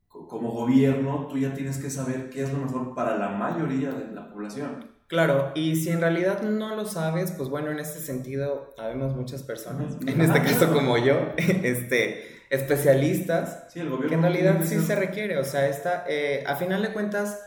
como 0.09 0.51
gobierno 0.53 1.27
tú 1.29 1.39
ya 1.39 1.55
tienes 1.55 1.79
que 1.79 1.91
saber 1.91 2.31
qué 2.31 2.43
es 2.43 2.53
lo 2.53 2.59
mejor 2.59 2.95
para 2.95 3.17
la 3.17 3.29
mayoría 3.31 3.91
de 3.91 4.13
la 4.13 4.29
población. 4.31 4.91
Claro, 5.11 5.51
y 5.57 5.75
si 5.75 5.91
en 5.91 6.01
realidad 6.01 6.43
no 6.43 6.77
lo 6.77 6.85
sabes, 6.85 7.33
pues 7.33 7.49
bueno, 7.49 7.73
en 7.73 7.81
este 7.81 7.99
sentido, 7.99 8.73
habemos 8.79 9.17
muchas 9.17 9.43
personas, 9.43 9.97
en 10.07 10.21
este 10.21 10.41
caso 10.41 10.73
como 10.73 10.99
yo, 10.99 11.17
este, 11.37 12.43
especialistas, 12.49 13.65
sí, 13.73 13.81
el 13.81 13.89
gobierno 13.89 14.09
que 14.09 14.15
en 14.15 14.23
realidad 14.23 14.61
sí 14.63 14.79
se 14.79 14.95
requiere, 14.95 15.39
o 15.39 15.45
sea, 15.45 15.67
esta, 15.67 16.05
eh, 16.09 16.45
a 16.47 16.55
final 16.55 16.83
de 16.83 16.93
cuentas, 16.93 17.41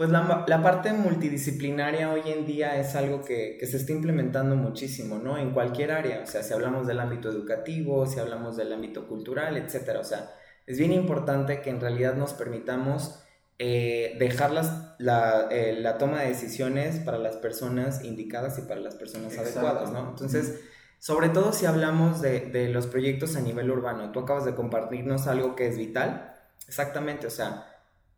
pues 0.00 0.08
la, 0.08 0.46
la, 0.48 0.62
parte 0.62 0.94
multidisciplinaria 0.94 2.10
hoy 2.10 2.22
en 2.24 2.46
día 2.46 2.80
es 2.80 2.94
algo 2.94 3.22
que, 3.22 3.58
que, 3.60 3.66
se 3.66 3.76
está 3.76 3.92
implementando 3.92 4.56
muchísimo, 4.56 5.18
¿no? 5.18 5.36
En 5.36 5.50
cualquier 5.50 5.92
área, 5.92 6.22
o 6.22 6.26
sea, 6.26 6.42
si 6.42 6.54
hablamos 6.54 6.86
del 6.86 7.00
ámbito 7.00 7.28
educativo, 7.28 8.06
si 8.06 8.18
hablamos 8.18 8.56
del 8.56 8.72
ámbito 8.72 9.06
cultural, 9.06 9.58
etcétera, 9.58 10.00
o 10.00 10.04
sea, 10.04 10.30
es 10.66 10.78
bien 10.78 10.94
importante 10.94 11.60
que 11.60 11.68
en 11.68 11.82
realidad 11.82 12.14
nos 12.14 12.32
permitamos 12.32 13.22
eh, 13.58 14.16
dejar 14.18 14.52
la, 14.52 15.48
eh, 15.50 15.76
la, 15.78 15.98
toma 15.98 16.22
de 16.22 16.28
decisiones 16.28 17.00
para 17.00 17.18
las 17.18 17.36
personas 17.36 18.02
indicadas 18.02 18.58
y 18.58 18.62
para 18.62 18.80
las 18.80 18.94
personas 18.94 19.36
adecuadas, 19.36 19.92
¿no? 19.92 20.08
Entonces, 20.08 20.62
sobre 20.98 21.28
todo 21.28 21.52
si 21.52 21.66
hablamos 21.66 22.22
de, 22.22 22.40
de, 22.46 22.70
los 22.70 22.86
proyectos 22.86 23.36
a 23.36 23.42
nivel 23.42 23.70
urbano, 23.70 24.12
tú 24.12 24.20
acabas 24.20 24.46
de 24.46 24.54
compartirnos 24.54 25.26
algo 25.26 25.54
que 25.56 25.66
es 25.66 25.76
vital, 25.76 26.38
exactamente, 26.66 27.26
o 27.26 27.30
sea, 27.30 27.69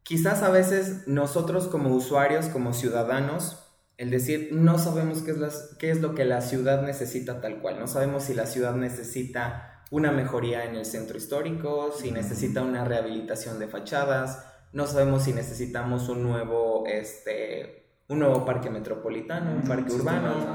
quizás 0.02 0.42
a 0.42 0.50
veces 0.50 1.06
nosotros 1.06 1.68
como 1.68 1.94
usuarios, 1.94 2.46
como 2.46 2.72
ciudadanos, 2.72 3.58
el 3.98 4.10
decir, 4.10 4.48
no 4.52 4.78
sabemos 4.78 5.22
qué 5.22 5.32
es, 5.32 5.38
las, 5.38 5.76
qué 5.78 5.90
es 5.90 6.00
lo 6.00 6.14
que 6.14 6.24
la 6.24 6.40
ciudad 6.40 6.82
necesita 6.82 7.40
tal 7.40 7.60
cual, 7.60 7.78
no 7.78 7.86
sabemos 7.86 8.24
si 8.24 8.34
la 8.34 8.46
ciudad 8.46 8.74
necesita 8.74 9.84
una 9.90 10.10
mejoría 10.10 10.64
en 10.64 10.74
el 10.74 10.86
centro 10.86 11.18
histórico, 11.18 11.92
si 11.92 12.10
necesita 12.10 12.62
una 12.62 12.84
rehabilitación 12.84 13.58
de 13.58 13.68
fachadas, 13.68 14.44
no 14.72 14.86
sabemos 14.86 15.24
si 15.24 15.34
necesitamos 15.34 16.08
un 16.08 16.22
nuevo, 16.22 16.84
este, 16.86 17.90
un 18.08 18.18
nuevo 18.18 18.46
parque 18.46 18.70
metropolitano, 18.70 19.52
un 19.52 19.62
parque 19.62 19.92
urbano. 19.92 20.54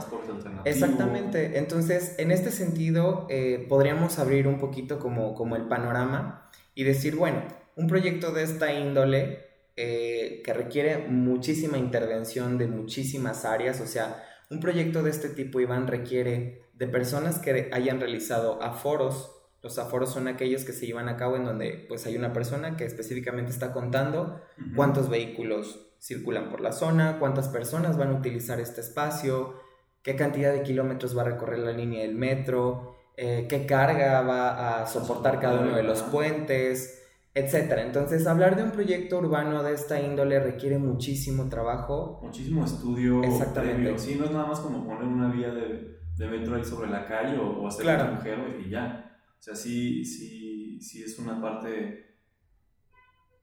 Exactamente. 0.66 1.60
Entonces, 1.60 2.16
en 2.18 2.32
este 2.32 2.52
sentido, 2.52 3.28
eh, 3.30 3.66
podríamos 3.70 4.18
abrir 4.18 4.48
un 4.48 4.60
poquito 4.60 4.98
como, 4.98 5.36
como 5.36 5.56
el 5.56 5.68
panorama 5.68 6.50
y 6.74 6.84
decir, 6.84 7.16
bueno, 7.16 7.44
un 7.78 7.88
proyecto 7.88 8.32
de 8.32 8.44
esta 8.44 8.74
índole 8.74 9.46
eh, 9.76 10.42
que 10.44 10.54
requiere 10.54 10.98
muchísima 11.08 11.78
intervención 11.78 12.58
de 12.58 12.68
muchísimas 12.68 13.46
áreas, 13.46 13.80
o 13.80 13.86
sea, 13.86 14.24
un 14.50 14.60
proyecto 14.60 15.04
de 15.04 15.12
este 15.12 15.30
tipo, 15.30 15.60
Iván, 15.60 15.88
requiere 15.88 16.64
de 16.74 16.88
personas 16.88 17.40
que 17.40 17.70
hayan 17.72 18.00
realizado 18.00 18.62
aforos, 18.62 19.32
los 19.62 19.78
aforos 19.78 20.12
son 20.12 20.28
aquellos 20.28 20.64
que 20.66 20.74
se 20.74 20.88
llevan 20.88 21.10
a 21.10 21.18
cabo 21.18 21.36
en 21.36 21.46
donde 21.46 21.86
pues 21.88 22.06
hay 22.06 22.16
una 22.16 22.34
persona 22.34 22.78
que 22.78 22.86
específicamente 22.86 23.52
está 23.52 23.74
contando 23.74 24.42
cuántos 24.76 25.10
vehículos 25.10 25.88
circulan 26.00 26.50
por 26.50 26.62
la 26.62 26.72
zona, 26.72 27.18
cuántas 27.20 27.50
personas 27.50 27.98
van 27.98 28.10
a 28.10 28.18
utilizar 28.18 28.60
este 28.60 28.82
espacio, 28.82 29.56
qué 30.04 30.16
cantidad 30.16 30.54
de 30.54 30.64
kilómetros 30.64 31.18
va 31.18 31.24
a 31.24 31.26
recorrer 31.26 31.60
la 31.60 31.72
línea 31.72 32.04
del 32.04 32.16
metro, 32.16 32.96
eh, 33.18 33.46
qué 33.50 33.66
carga 33.66 34.22
va 34.22 34.82
a 34.82 34.88
soportar 34.88 35.40
cada 35.40 35.60
uno 35.60 35.76
de 35.76 35.84
los 35.84 36.04
puentes, 36.04 37.07
etc. 37.38 37.80
Entonces, 37.86 38.26
hablar 38.28 38.56
de 38.56 38.64
un 38.64 38.72
proyecto 38.72 39.20
urbano 39.20 39.64
de 39.64 39.74
esta 39.74 40.02
índole 40.02 40.40
requiere 40.40 40.78
muchísimo 40.78 41.50
trabajo. 41.50 42.20
Muchísimo 42.24 42.66
estudio. 42.66 43.24
Exactamente. 43.24 43.98
Sí, 43.98 44.16
no 44.16 44.26
es 44.26 44.32
nada 44.32 44.48
más 44.48 44.60
como 44.60 44.86
poner 44.86 45.04
una 45.04 45.32
vía 45.32 45.54
de, 45.54 45.98
metro 46.28 46.56
ahí 46.56 46.66
sobre 46.66 46.90
la 46.90 47.06
calle 47.06 47.38
o, 47.38 47.68
hacer 47.68 47.86
un 47.86 47.92
agujero 47.92 48.60
y 48.60 48.70
ya. 48.70 49.20
O 49.40 49.42
sea, 49.42 49.56
sí, 49.56 50.04
sí, 50.04 50.80
sí 50.82 51.04
es 51.04 51.18
una 51.20 51.42
parte... 51.42 52.06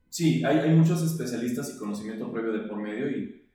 Sí, 0.08 0.44
hay, 0.44 0.58
hay 0.58 0.74
muchos 0.74 1.02
especialistas 1.02 1.74
y 1.74 1.78
conocimiento 1.78 2.32
previo 2.32 2.52
de 2.52 2.68
por 2.68 2.78
medio 2.78 3.10
y 3.10 3.48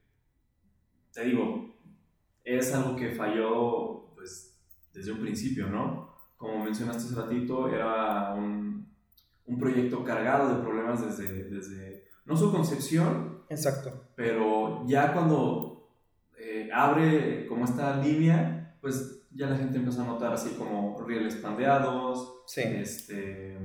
te 1.14 1.26
digo, 1.26 1.76
es 2.44 2.74
algo 2.74 2.96
que 2.96 3.12
falló 3.12 4.14
pues 4.16 4.60
desde 4.94 5.12
un 5.12 5.20
principio, 5.20 5.68
¿no? 5.68 6.10
Como 6.38 6.64
mencionaste 6.64 7.04
hace 7.04 7.16
ratito, 7.16 7.70
era 7.70 8.34
un, 8.34 8.69
un 9.50 9.58
proyecto 9.58 10.04
cargado 10.04 10.56
de 10.56 10.62
problemas 10.62 11.06
desde, 11.06 11.44
desde, 11.46 12.06
no 12.26 12.38
su 12.38 12.52
concepción, 12.52 13.44
Exacto. 13.50 14.06
pero 14.16 14.86
ya 14.88 15.12
cuando 15.12 15.90
eh, 16.38 16.70
abre 16.72 17.48
como 17.48 17.66
esta 17.66 17.98
línea, 17.98 18.78
pues 18.80 19.24
ya 19.32 19.48
la 19.48 19.58
gente 19.58 19.78
empezó 19.78 20.02
a 20.02 20.06
notar 20.06 20.34
así 20.34 20.52
como 20.52 21.00
rieles 21.06 21.36
pandeados, 21.36 22.44
este, 22.56 23.58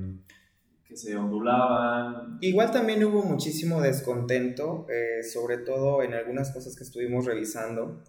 que 0.84 0.96
se 0.96 1.16
ondulaban. 1.16 2.38
Igual 2.40 2.70
también 2.70 3.04
hubo 3.04 3.22
muchísimo 3.22 3.80
descontento, 3.80 4.86
eh, 4.88 5.22
sobre 5.22 5.58
todo 5.58 6.02
en 6.02 6.14
algunas 6.14 6.52
cosas 6.52 6.76
que 6.76 6.84
estuvimos 6.84 7.24
revisando. 7.24 8.02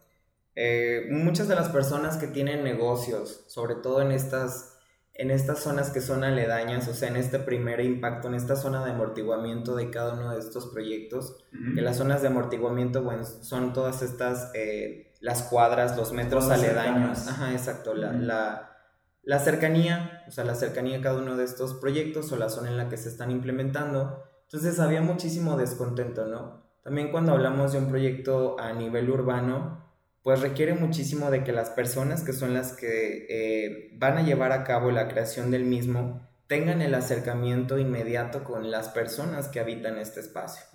Eh, 0.55 1.07
muchas 1.11 1.47
de 1.47 1.55
las 1.55 1.69
personas 1.69 2.17
que 2.17 2.27
tienen 2.27 2.63
negocios, 2.63 3.43
sobre 3.47 3.75
todo 3.75 4.01
en 4.01 4.11
estas, 4.11 4.74
en 5.17 5.31
estas 5.31 5.59
zonas 5.59 5.89
que 5.89 6.01
son 6.01 6.23
aledañas, 6.23 6.87
o 6.87 6.93
sea, 6.93 7.09
en 7.09 7.15
este 7.15 7.39
primer 7.39 7.79
impacto, 7.79 8.27
en 8.27 8.35
esta 8.35 8.55
zona 8.55 8.83
de 8.85 8.91
amortiguamiento 8.91 9.75
de 9.75 9.89
cada 9.89 10.13
uno 10.13 10.31
de 10.33 10.39
estos 10.39 10.67
proyectos, 10.67 11.37
que 11.73 11.81
las 11.81 11.97
zonas 11.97 12.21
de 12.21 12.27
amortiguamiento, 12.27 13.01
bueno, 13.03 13.25
son 13.25 13.73
todas 13.73 14.01
estas... 14.01 14.51
Eh, 14.53 15.05
las 15.25 15.41
cuadras, 15.41 15.97
los 15.97 16.11
metros 16.11 16.49
aledaños. 16.51 17.27
Ajá, 17.27 17.51
exacto. 17.53 17.95
La, 17.95 18.13
la, 18.13 18.77
la, 19.23 19.39
cercanía, 19.39 20.23
o 20.27 20.31
sea, 20.31 20.43
la 20.43 20.53
cercanía 20.53 20.99
a 20.99 21.01
cada 21.01 21.19
uno 21.19 21.35
de 21.35 21.43
estos 21.43 21.73
proyectos 21.73 22.31
o 22.31 22.35
la 22.35 22.49
zona 22.49 22.69
en 22.69 22.77
la 22.77 22.89
que 22.89 22.97
se 22.97 23.09
están 23.09 23.31
implementando. 23.31 24.23
Entonces 24.43 24.79
había 24.79 25.01
muchísimo 25.01 25.57
descontento, 25.57 26.27
¿no? 26.27 26.63
También 26.83 27.11
cuando 27.11 27.31
hablamos 27.31 27.73
de 27.73 27.79
un 27.79 27.89
proyecto 27.89 28.59
a 28.59 28.73
nivel 28.73 29.09
urbano, 29.09 29.84
pues 30.25 30.41
requiere 30.41 30.73
muchísimo 30.73 31.31
de 31.31 31.45
que 31.45 31.53
las 31.53 31.69
personas 31.69 32.23
que 32.23 32.33
son 32.33 32.53
las 32.53 32.73
que 32.73 33.25
eh, 33.29 33.91
van 33.97 34.17
a 34.17 34.23
llevar 34.23 34.51
a 34.51 34.65
cabo 34.65 34.91
la 34.91 35.07
creación 35.07 35.51
del 35.51 35.63
mismo 35.63 36.27
tengan 36.47 36.81
el 36.81 36.93
acercamiento 36.93 37.79
inmediato 37.79 38.43
con 38.43 38.69
las 38.69 38.89
personas 38.89 39.47
que 39.47 39.61
habitan 39.61 39.97
este 39.97 40.19
espacio. 40.19 40.65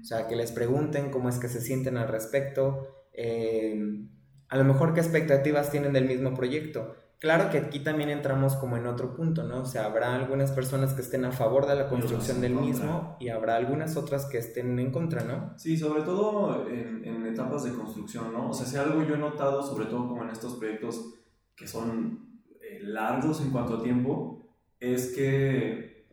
O 0.00 0.04
sea, 0.04 0.28
que 0.28 0.36
les 0.36 0.52
pregunten 0.52 1.10
cómo 1.10 1.28
es 1.28 1.38
que 1.38 1.48
se 1.48 1.60
sienten 1.60 1.96
al 1.96 2.08
respecto, 2.08 2.96
Em, 3.16 4.10
a 4.48 4.58
lo 4.58 4.64
mejor 4.64 4.92
qué 4.92 5.00
expectativas 5.00 5.70
tienen 5.70 5.92
del 5.92 6.04
mismo 6.04 6.34
proyecto. 6.34 6.96
Claro 7.18 7.50
que 7.50 7.58
aquí 7.58 7.80
también 7.80 8.10
entramos 8.10 8.56
como 8.56 8.76
en 8.76 8.86
otro 8.86 9.14
punto, 9.14 9.42
¿no? 9.42 9.62
O 9.62 9.64
sea, 9.64 9.86
habrá 9.86 10.14
algunas 10.14 10.52
personas 10.52 10.92
que 10.92 11.00
estén 11.00 11.24
a 11.24 11.32
favor 11.32 11.66
de 11.66 11.74
la 11.74 11.88
construcción 11.88 12.42
del 12.42 12.54
mismo 12.54 13.16
y 13.18 13.30
habrá 13.30 13.56
algunas 13.56 13.96
otras 13.96 14.26
que 14.26 14.36
estén 14.36 14.78
en 14.78 14.90
contra, 14.90 15.24
¿no? 15.24 15.54
Sí, 15.56 15.78
sobre 15.78 16.02
todo 16.02 16.68
en, 16.68 17.24
etapas 17.26 17.64
de 17.64 17.72
construcción, 17.72 18.32
¿no? 18.32 18.50
O 18.50 18.54
sea, 18.54 18.66
si 18.66 18.76
algo 18.76 19.02
yo 19.02 19.14
he 19.14 19.18
notado, 19.18 19.62
sobre 19.62 19.86
todo 19.86 20.08
como 20.08 20.22
en 20.22 20.30
estos 20.30 20.54
proyectos 20.54 21.14
que 21.54 21.66
son 21.66 22.40
eh, 22.60 22.80
largos 22.82 23.40
en 23.40 23.50
cuanto 23.50 23.78
a 23.78 23.82
tiempo, 23.82 24.46
es 24.78 25.08
que 25.08 26.06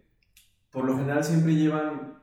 por 0.71 0.85
lo 0.85 0.97
general 0.97 1.23
siempre 1.23 1.55
llevan 1.55 2.17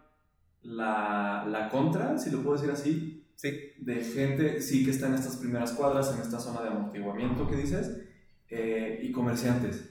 la, 0.62 1.46
la 1.48 1.68
contra, 1.68 2.18
si 2.18 2.30
lo 2.30 2.42
puedo 2.42 2.56
decir 2.56 2.70
así, 2.70 3.20
Sí. 3.40 3.72
De 3.78 4.04
gente, 4.04 4.60
sí, 4.60 4.84
que 4.84 4.90
está 4.90 5.06
en 5.06 5.14
estas 5.14 5.36
primeras 5.36 5.72
cuadras, 5.72 6.14
en 6.14 6.20
esta 6.20 6.38
zona 6.38 6.60
de 6.60 6.68
amortiguamiento 6.68 7.48
que 7.48 7.56
dices, 7.56 8.09
eh, 8.50 9.00
y 9.02 9.12
comerciantes. 9.12 9.90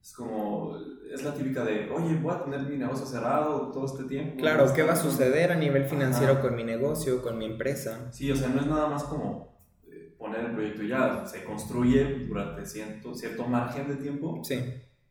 Es 0.00 0.12
como, 0.14 0.76
es 1.12 1.22
la 1.22 1.34
típica 1.34 1.64
de, 1.64 1.90
oye, 1.90 2.16
voy 2.16 2.34
a 2.34 2.42
tener 2.42 2.60
mi 2.62 2.76
negocio 2.76 3.04
cerrado 3.04 3.70
todo 3.70 3.84
este 3.84 4.04
tiempo. 4.04 4.36
Claro, 4.38 4.72
¿qué 4.74 4.82
va 4.82 4.94
a 4.94 4.96
suceder 4.96 5.52
a 5.52 5.56
nivel 5.56 5.84
financiero 5.84 6.40
con 6.40 6.54
mi 6.54 6.64
negocio, 6.64 7.22
con 7.22 7.36
mi 7.36 7.44
empresa? 7.44 8.10
Sí, 8.10 8.30
o 8.30 8.36
sea, 8.36 8.48
no 8.48 8.60
es 8.60 8.66
nada 8.66 8.88
más 8.88 9.04
como 9.04 9.58
eh, 9.86 10.14
poner 10.16 10.46
el 10.46 10.52
proyecto 10.52 10.82
ya, 10.82 11.26
se 11.26 11.44
construye 11.44 12.26
durante 12.26 12.64
cierto, 12.64 13.14
cierto 13.14 13.46
margen 13.46 13.88
de 13.88 13.96
tiempo. 13.96 14.40
Sí. 14.42 14.58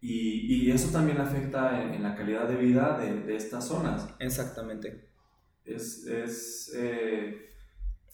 Y, 0.02 0.66
y 0.66 0.72
eso 0.72 0.92
también 0.92 1.20
afecta 1.20 1.82
en, 1.82 2.02
la 2.02 2.16
calidad 2.16 2.48
de 2.48 2.56
vida 2.56 2.98
de, 2.98 3.22
de 3.22 3.36
estas 3.36 3.66
zonas. 3.68 4.08
Exactamente. 4.20 5.10
Es, 5.66 6.08
es 6.08 6.72
eh, 6.76 7.52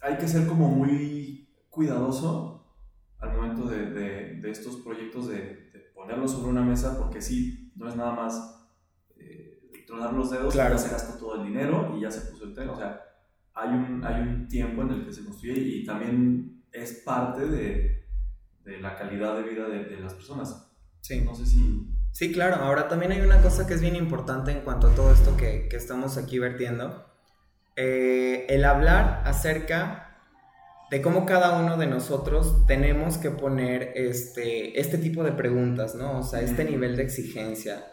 hay 0.02 0.18
que 0.18 0.28
ser 0.28 0.48
como 0.48 0.68
muy 0.70 1.48
cuidadoso 1.70 2.53
al 3.24 3.36
momento 3.36 3.66
de, 3.68 3.86
de, 4.42 4.52
estos 4.52 4.78
proyectos 4.78 5.30
de, 5.30 5.72
ponerlos 5.96 6.32
sobre 6.32 6.50
una 6.50 6.62
mesa, 6.62 6.98
porque 7.00 7.22
sí, 7.22 7.72
no 7.76 7.88
es 7.88 7.96
nada 7.96 8.12
más 8.12 8.68
eh, 9.18 9.62
tronar 9.88 10.14
los 10.14 10.30
dedos 10.30 10.54
y 10.54 10.58
ya 10.58 10.78
se 10.78 10.92
gastó 10.92 11.18
todo 11.18 11.42
el 11.42 11.48
dinero 11.48 11.96
y 11.98 12.02
ya 12.02 12.12
se 12.12 12.32
puso 12.32 12.44
el 12.44 12.54
tema. 12.54 12.74
O 12.74 12.78
sea, 12.78 13.02
hay 13.54 13.70
un, 13.70 14.04
hay 14.04 14.22
un 14.22 14.48
tiempo 14.48 14.82
en 14.82 14.90
el 14.90 15.06
que 15.06 15.14
se 15.14 15.24
construye 15.24 15.54
y 15.54 15.86
también 15.86 16.64
es 16.74 17.02
parte 17.06 17.48
de, 17.48 18.06
de 18.66 18.82
la 18.82 18.98
calidad 18.98 19.38
de 19.38 19.44
vida 19.44 19.70
de, 19.70 20.00
las 20.00 20.14
personas. 20.14 20.70
Sí. 21.00 21.22
No 21.22 21.34
sé 21.34 21.46
si... 21.46 21.88
Sí, 22.12 22.34
claro. 22.34 22.58
Ahora 22.58 22.90
también 22.90 23.14
hay 23.14 23.22
una 23.22 23.42
cosa 23.42 23.66
que 23.66 23.74
es 23.74 23.82
bien 23.82 23.96
importante 23.96 24.52
en 24.52 24.62
cuanto 24.62 24.88
a 24.88 24.96
todo 24.96 25.14
esto 25.14 25.38
que, 25.38 25.68
que 25.70 25.78
estamos 25.78 26.18
aquí 26.18 26.38
vertiendo 26.38 27.06
eh, 27.76 28.46
el 28.50 28.66
hablar 28.66 29.24
acerca 29.26 30.13
de 30.94 31.02
cómo 31.02 31.26
cada 31.26 31.60
uno 31.60 31.76
de 31.76 31.88
nosotros 31.88 32.68
tenemos 32.68 33.18
que 33.18 33.32
poner 33.32 33.94
este, 33.96 34.80
este 34.80 35.00
tipo 35.00 35.24
de 35.24 35.32
preguntas, 35.32 35.96
¿no? 35.96 36.20
O 36.20 36.24
sea, 36.24 36.42
este 36.42 36.66
nivel 36.66 36.96
de 36.96 37.02
exigencia. 37.02 37.84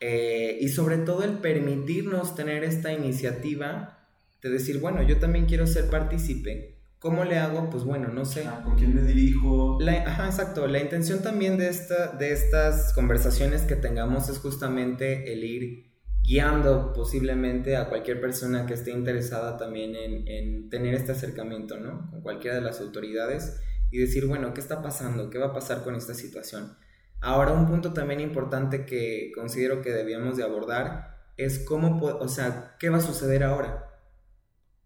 eh, 0.00 0.58
y 0.60 0.68
sobre 0.68 0.98
todo 0.98 1.22
el 1.22 1.34
permitirnos 1.38 2.34
tener 2.34 2.64
esta 2.64 2.92
iniciativa 2.92 3.98
de 4.42 4.50
decir, 4.50 4.80
bueno, 4.80 5.00
yo 5.02 5.18
también 5.20 5.46
quiero 5.46 5.66
ser 5.68 5.88
partícipe. 5.90 6.80
¿Cómo 6.98 7.24
le 7.24 7.38
hago? 7.38 7.70
Pues 7.70 7.84
bueno, 7.84 8.08
no 8.08 8.24
sé. 8.24 8.44
Ah, 8.48 8.62
¿Con 8.64 8.74
quién 8.76 8.96
me 8.96 9.02
dirijo? 9.02 9.78
La, 9.80 9.92
ajá, 10.04 10.26
exacto. 10.26 10.66
La 10.66 10.80
intención 10.80 11.22
también 11.22 11.56
de, 11.56 11.68
esta, 11.68 12.08
de 12.08 12.32
estas 12.32 12.92
conversaciones 12.94 13.62
que 13.62 13.76
tengamos 13.76 14.28
es 14.28 14.38
justamente 14.38 15.32
el 15.32 15.44
ir 15.44 15.89
guiando 16.30 16.92
posiblemente 16.92 17.76
a 17.76 17.88
cualquier 17.88 18.20
persona 18.20 18.64
que 18.64 18.74
esté 18.74 18.92
interesada 18.92 19.56
también 19.56 19.96
en, 19.96 20.28
en, 20.28 20.70
tener 20.70 20.94
este 20.94 21.10
acercamiento, 21.10 21.76
¿no? 21.76 22.08
Con 22.08 22.20
cualquiera 22.20 22.54
de 22.54 22.62
las 22.62 22.80
autoridades 22.80 23.60
y 23.90 23.98
decir, 23.98 24.26
bueno, 24.26 24.54
¿qué 24.54 24.60
está 24.60 24.80
pasando? 24.80 25.28
¿Qué 25.28 25.38
va 25.38 25.46
a 25.46 25.52
pasar 25.52 25.82
con 25.82 25.96
esta 25.96 26.14
situación? 26.14 26.76
Ahora, 27.20 27.52
un 27.52 27.66
punto 27.66 27.92
también 27.92 28.20
importante 28.20 28.86
que 28.86 29.32
considero 29.34 29.82
que 29.82 29.90
debíamos 29.90 30.36
de 30.36 30.44
abordar 30.44 31.18
es 31.36 31.58
cómo, 31.58 32.00
o 32.00 32.28
sea, 32.28 32.76
¿qué 32.78 32.90
va 32.90 32.98
a 32.98 33.00
suceder 33.00 33.42
ahora? 33.42 33.88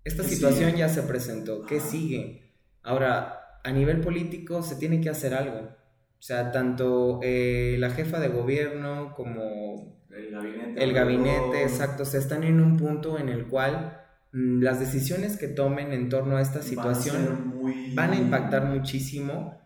Esta 0.02 0.22
situación 0.22 0.74
ya 0.76 0.88
se 0.88 1.02
presentó, 1.02 1.60
¿qué 1.66 1.78
sigue? 1.78 2.54
Ahora, 2.82 3.60
a 3.62 3.70
nivel 3.70 4.00
político 4.00 4.62
se 4.62 4.76
tiene 4.76 5.02
que 5.02 5.10
hacer 5.10 5.34
algo. 5.34 5.76
O 6.24 6.26
sea, 6.26 6.52
tanto 6.52 7.20
eh, 7.22 7.76
la 7.78 7.90
jefa 7.90 8.18
de 8.18 8.28
gobierno 8.28 9.12
como 9.14 10.00
el 10.08 10.30
gabinete, 10.30 10.82
el 10.82 10.94
gabinete 10.94 11.64
exacto, 11.64 12.06
se 12.06 12.16
están 12.16 12.44
en 12.44 12.60
un 12.60 12.78
punto 12.78 13.18
en 13.18 13.28
el 13.28 13.46
cual 13.46 14.00
mm, 14.32 14.62
las 14.62 14.80
decisiones 14.80 15.36
que 15.36 15.48
tomen 15.48 15.92
en 15.92 16.08
torno 16.08 16.38
a 16.38 16.40
esta 16.40 16.62
situación 16.62 17.16
van 17.16 17.26
a, 17.26 17.40
muy... 17.40 17.94
van 17.94 18.12
a 18.12 18.16
impactar 18.16 18.64
muchísimo 18.64 19.60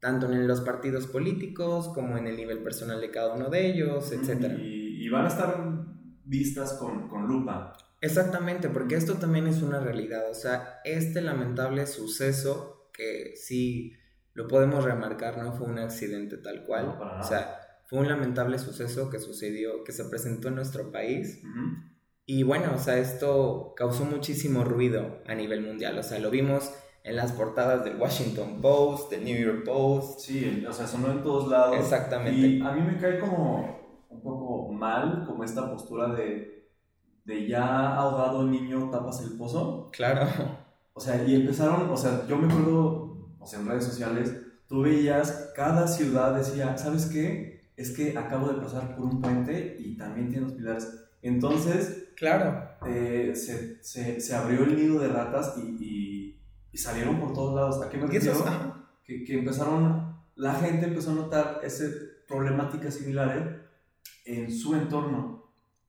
tanto 0.00 0.26
en 0.26 0.48
los 0.48 0.62
partidos 0.62 1.06
políticos 1.06 1.88
como 1.90 2.18
en 2.18 2.26
el 2.26 2.36
nivel 2.36 2.64
personal 2.64 3.00
de 3.00 3.12
cada 3.12 3.34
uno 3.34 3.48
de 3.48 3.64
ellos, 3.64 4.10
etc. 4.10 4.58
Y, 4.58 5.06
y 5.06 5.08
van 5.08 5.26
a 5.26 5.28
estar 5.28 5.56
vistas 6.24 6.72
con, 6.72 7.08
con, 7.08 7.28
lupa. 7.28 7.76
Exactamente, 8.00 8.70
porque 8.70 8.96
esto 8.96 9.14
también 9.18 9.46
es 9.46 9.62
una 9.62 9.78
realidad, 9.78 10.28
o 10.28 10.34
sea, 10.34 10.80
este 10.82 11.20
lamentable 11.20 11.86
suceso 11.86 12.90
que 12.92 13.34
sí 13.36 13.92
lo 14.34 14.48
podemos 14.48 14.84
remarcar, 14.84 15.38
no 15.38 15.52
fue 15.52 15.66
un 15.66 15.78
accidente 15.78 16.36
tal 16.38 16.64
cual, 16.64 16.86
No, 16.86 16.98
para 16.98 17.10
nada. 17.12 17.20
o 17.24 17.28
sea, 17.28 17.58
fue 17.86 17.98
un 18.00 18.08
lamentable 18.08 18.58
suceso 18.58 19.10
que 19.10 19.18
sucedió, 19.18 19.84
que 19.84 19.92
se 19.92 20.04
presentó 20.06 20.48
en 20.48 20.54
nuestro 20.56 20.90
país. 20.90 21.40
Uh 21.44 21.46
-huh. 21.46 21.92
Y 22.24 22.42
bueno, 22.44 22.72
o 22.74 22.78
sea, 22.78 22.96
esto 22.98 23.74
causó 23.76 24.04
muchísimo 24.04 24.64
ruido 24.64 25.18
a 25.26 25.34
nivel 25.34 25.60
mundial, 25.62 25.98
o 25.98 26.02
sea, 26.02 26.18
lo 26.18 26.30
vimos 26.30 26.72
en 27.04 27.16
las 27.16 27.32
portadas 27.32 27.84
del 27.84 27.96
Washington 27.96 28.60
Post, 28.62 29.10
del 29.10 29.24
New 29.24 29.36
York 29.36 29.64
Post. 29.64 30.20
Sí, 30.20 30.64
o 30.68 30.72
sea, 30.72 30.86
sonó 30.86 31.10
en 31.10 31.22
todos 31.22 31.48
lados. 31.50 31.76
Exactamente. 31.76 32.38
Y 32.38 32.60
a 32.62 32.70
mí 32.72 32.80
me 32.80 32.96
cae 32.96 33.18
como 33.18 34.04
un 34.08 34.22
poco 34.22 34.70
mal, 34.72 35.24
como 35.26 35.42
esta 35.42 35.68
postura 35.68 36.14
de, 36.14 36.68
de 37.24 37.48
ya 37.48 37.94
ahogado 37.96 38.44
niño 38.44 38.88
tapas 38.88 39.20
el 39.22 39.36
pozo. 39.36 39.90
Claro. 39.92 40.28
O 40.94 41.00
sea, 41.00 41.24
y 41.26 41.34
empezaron, 41.34 41.90
o 41.90 41.96
sea, 41.96 42.24
yo 42.28 42.36
me 42.36 42.46
acuerdo, 42.52 43.01
o 43.42 43.46
sea, 43.46 43.60
en 43.60 43.66
redes 43.66 43.84
sociales, 43.84 44.34
tú 44.68 44.82
veías, 44.82 45.52
cada 45.54 45.88
ciudad 45.88 46.36
decía, 46.36 46.76
¿sabes 46.78 47.06
qué? 47.06 47.70
Es 47.76 47.90
que 47.90 48.16
acabo 48.16 48.48
de 48.48 48.60
pasar 48.60 48.94
por 48.94 49.06
un 49.06 49.20
puente 49.20 49.76
y 49.78 49.96
también 49.96 50.28
tiene 50.28 50.46
los 50.46 50.54
pilares. 50.54 50.88
Entonces, 51.22 52.08
claro, 52.16 52.68
eh, 52.86 53.32
se, 53.34 53.82
se, 53.82 54.20
se, 54.20 54.34
abrió 54.34 54.64
el 54.64 54.76
nido 54.76 55.00
de 55.00 55.08
ratas 55.08 55.54
y, 55.56 55.84
y, 55.84 56.40
y, 56.72 56.78
salieron 56.78 57.20
por 57.20 57.32
todos 57.32 57.54
lados. 57.54 57.82
¿A 57.84 57.88
qué 57.88 57.96
me 57.96 58.06
refiero? 58.06 58.44
Que, 59.04 59.24
que, 59.24 59.38
empezaron, 59.38 60.16
la 60.36 60.54
gente 60.54 60.86
empezó 60.86 61.10
a 61.10 61.14
notar 61.14 61.60
esa 61.62 61.84
problemática 62.26 62.90
similar 62.90 63.68
en 64.24 64.50
su 64.50 64.74
entorno. 64.74 65.41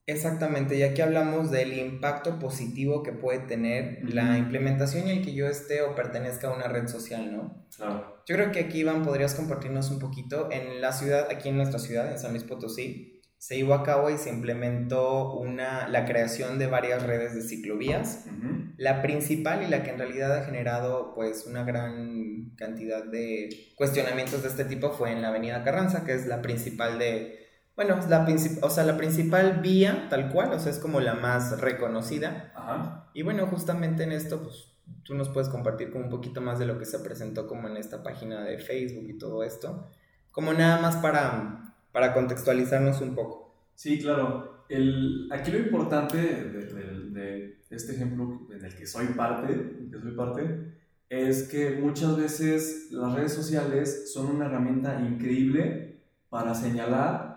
Exactamente, 0.05 0.75
y 0.75 0.83
aquí 0.83 1.01
hablamos 1.01 1.49
del 1.49 1.77
impacto 1.77 2.37
positivo 2.37 3.03
que 3.03 3.13
puede 3.13 3.39
tener 3.39 3.99
uh 4.03 4.07
-huh. 4.07 4.13
la 4.13 4.37
implementación 4.37 5.07
y 5.07 5.11
el 5.11 5.23
que 5.23 5.33
yo 5.33 5.47
esté 5.47 5.81
o 5.81 5.95
pertenezca 5.95 6.49
a 6.49 6.53
una 6.53 6.67
red 6.67 6.87
social, 6.87 7.31
¿no? 7.31 7.65
Claro. 7.75 8.21
Yo 8.25 8.35
creo 8.35 8.51
que 8.51 8.59
aquí, 8.59 8.79
Iván, 8.79 9.03
podrías 9.03 9.33
compartirnos 9.33 9.91
un 9.91 9.99
poquito. 9.99 10.49
En 10.51 10.81
la 10.81 10.91
ciudad, 10.91 11.27
aquí 11.31 11.49
en 11.49 11.55
nuestra 11.55 11.79
ciudad, 11.79 12.11
en 12.11 12.19
San 12.19 12.31
Luis 12.31 12.43
Potosí, 12.43 13.21
se 13.37 13.55
llevó 13.55 13.73
a 13.73 13.83
cabo 13.83 14.09
y 14.09 14.17
se 14.17 14.29
implementó 14.29 15.33
una, 15.33 15.87
la 15.89 16.05
creación 16.05 16.59
de 16.59 16.67
varias 16.67 17.03
redes 17.03 17.33
de 17.35 17.41
ciclovías. 17.41 18.25
Uh 18.25 18.31
-huh. 18.31 18.73
La 18.77 19.01
principal 19.01 19.63
y 19.63 19.67
la 19.67 19.83
que 19.83 19.91
en 19.91 19.99
realidad 19.99 20.33
ha 20.37 20.45
generado 20.45 21.13
pues 21.13 21.45
una 21.45 21.63
gran 21.63 22.53
cantidad 22.57 23.03
de 23.05 23.49
cuestionamientos 23.75 24.43
de 24.43 24.49
este 24.49 24.65
tipo 24.65 24.91
fue 24.91 25.11
en 25.11 25.21
la 25.21 25.29
Avenida 25.29 25.63
Carranza, 25.63 26.03
que 26.05 26.13
es 26.13 26.25
la 26.25 26.41
principal 26.41 26.99
de, 26.99 27.42
bueno, 27.75 27.99
la, 28.07 28.27
o 28.61 28.69
sea, 28.69 28.83
la 28.83 28.97
principal 28.97 29.61
vía 29.61 30.07
tal 30.09 30.31
cual, 30.31 30.53
o 30.53 30.59
sea, 30.59 30.71
es 30.71 30.79
como 30.79 30.99
la 30.99 31.15
más 31.15 31.59
reconocida. 31.59 32.51
Ajá. 32.55 33.09
Y 33.13 33.23
bueno, 33.23 33.47
justamente 33.47 34.03
en 34.03 34.11
esto 34.11 34.41
pues 34.43 34.69
tú 35.03 35.15
nos 35.15 35.29
puedes 35.29 35.49
compartir 35.49 35.91
como 35.91 36.05
un 36.05 36.09
poquito 36.09 36.41
más 36.41 36.59
de 36.59 36.65
lo 36.65 36.77
que 36.77 36.85
se 36.85 36.99
presentó 36.99 37.47
como 37.47 37.67
en 37.67 37.77
esta 37.77 38.03
página 38.03 38.43
de 38.43 38.59
Facebook 38.59 39.09
y 39.09 39.17
todo 39.17 39.43
esto, 39.43 39.89
como 40.31 40.53
nada 40.53 40.81
más 40.81 40.97
para 40.97 41.63
para 41.93 42.13
contextualizarnos 42.13 42.99
un 42.99 43.15
poco. 43.15 43.55
Sí, 43.75 43.99
claro. 43.99 44.65
El, 44.67 45.29
aquí 45.31 45.51
lo 45.51 45.59
importante 45.59 46.17
de, 46.17 46.65
de, 46.65 47.09
de, 47.11 47.59
este 47.69 47.93
ejemplo 47.93 48.47
en 48.51 48.65
el 48.65 48.75
que 48.75 48.85
soy 48.85 49.07
parte, 49.07 49.87
que 49.91 49.99
soy 49.99 50.11
parte, 50.11 50.73
es 51.09 51.47
que 51.47 51.77
muchas 51.79 52.17
veces 52.17 52.87
las 52.91 53.13
redes 53.13 53.33
sociales 53.33 54.11
son 54.11 54.35
una 54.35 54.47
herramienta 54.47 54.99
increíble 54.99 56.01
para 56.29 56.55
señalar 56.55 57.32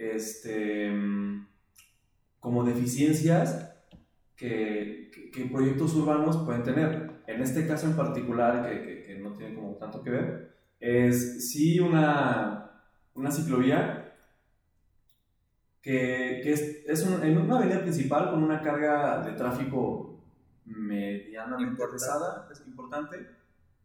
este, 0.00 0.90
como 2.40 2.64
deficiencias 2.64 3.70
que, 4.34 5.10
que, 5.12 5.30
que 5.30 5.44
proyectos 5.44 5.94
urbanos 5.94 6.38
pueden 6.38 6.62
tener. 6.62 7.10
En 7.26 7.42
este 7.42 7.66
caso 7.66 7.86
en 7.86 7.96
particular, 7.96 8.68
que, 8.68 9.02
que, 9.02 9.18
no 9.18 9.34
tiene 9.34 9.54
como 9.54 9.74
tanto 9.74 10.02
que 10.02 10.10
ver, 10.10 10.56
es 10.80 11.50
sí 11.50 11.78
una, 11.78 12.70
una 13.14 13.30
ciclovía 13.30 14.14
que, 15.82 16.40
que 16.42 16.52
es, 16.52 16.84
es 16.86 17.06
un, 17.06 17.22
en 17.22 17.36
una 17.36 17.58
avenida 17.58 17.82
principal 17.82 18.30
con 18.30 18.42
una 18.42 18.62
carga 18.62 19.22
de 19.22 19.32
tráfico 19.32 20.18
medianamente 20.64 21.82
pesada, 21.92 22.48
es 22.50 22.66
importante. 22.66 23.28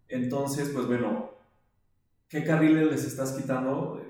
Entonces, 0.08 0.70
pues 0.70 0.86
bueno, 0.88 1.32
¿qué 2.30 2.44
carriles 2.44 2.90
les 2.90 3.06
estás 3.06 3.34
quitando? 3.34 4.05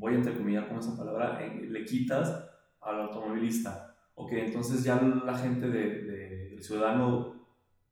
Voy 0.00 0.14
a 0.14 0.16
entrecomillar 0.16 0.66
con 0.66 0.78
esa 0.78 0.96
palabra, 0.96 1.38
le 1.38 1.84
quitas 1.84 2.48
al 2.80 3.02
automovilista. 3.02 3.94
Ok, 4.14 4.32
entonces 4.32 4.82
ya 4.82 4.98
la 4.98 5.36
gente 5.36 5.68
de, 5.68 6.04
de, 6.04 6.48
del 6.48 6.62
ciudadano 6.62 7.34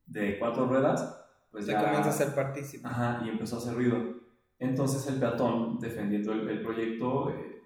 de 0.07 0.39
cuatro 0.39 0.65
ruedas, 0.65 1.23
pues 1.51 1.67
ya, 1.67 1.73
ya 1.73 1.83
comienza 1.83 2.09
a 2.09 2.13
ser 2.13 2.33
partícipe. 2.33 2.87
Ajá, 2.87 3.21
y 3.23 3.29
empezó 3.29 3.57
a 3.57 3.59
hacer 3.59 3.75
ruido. 3.75 4.21
Entonces 4.57 5.05
el 5.05 5.19
peatón, 5.19 5.79
defendiendo 5.79 6.33
el, 6.33 6.49
el 6.49 6.61
proyecto, 6.63 7.29
eh, 7.29 7.61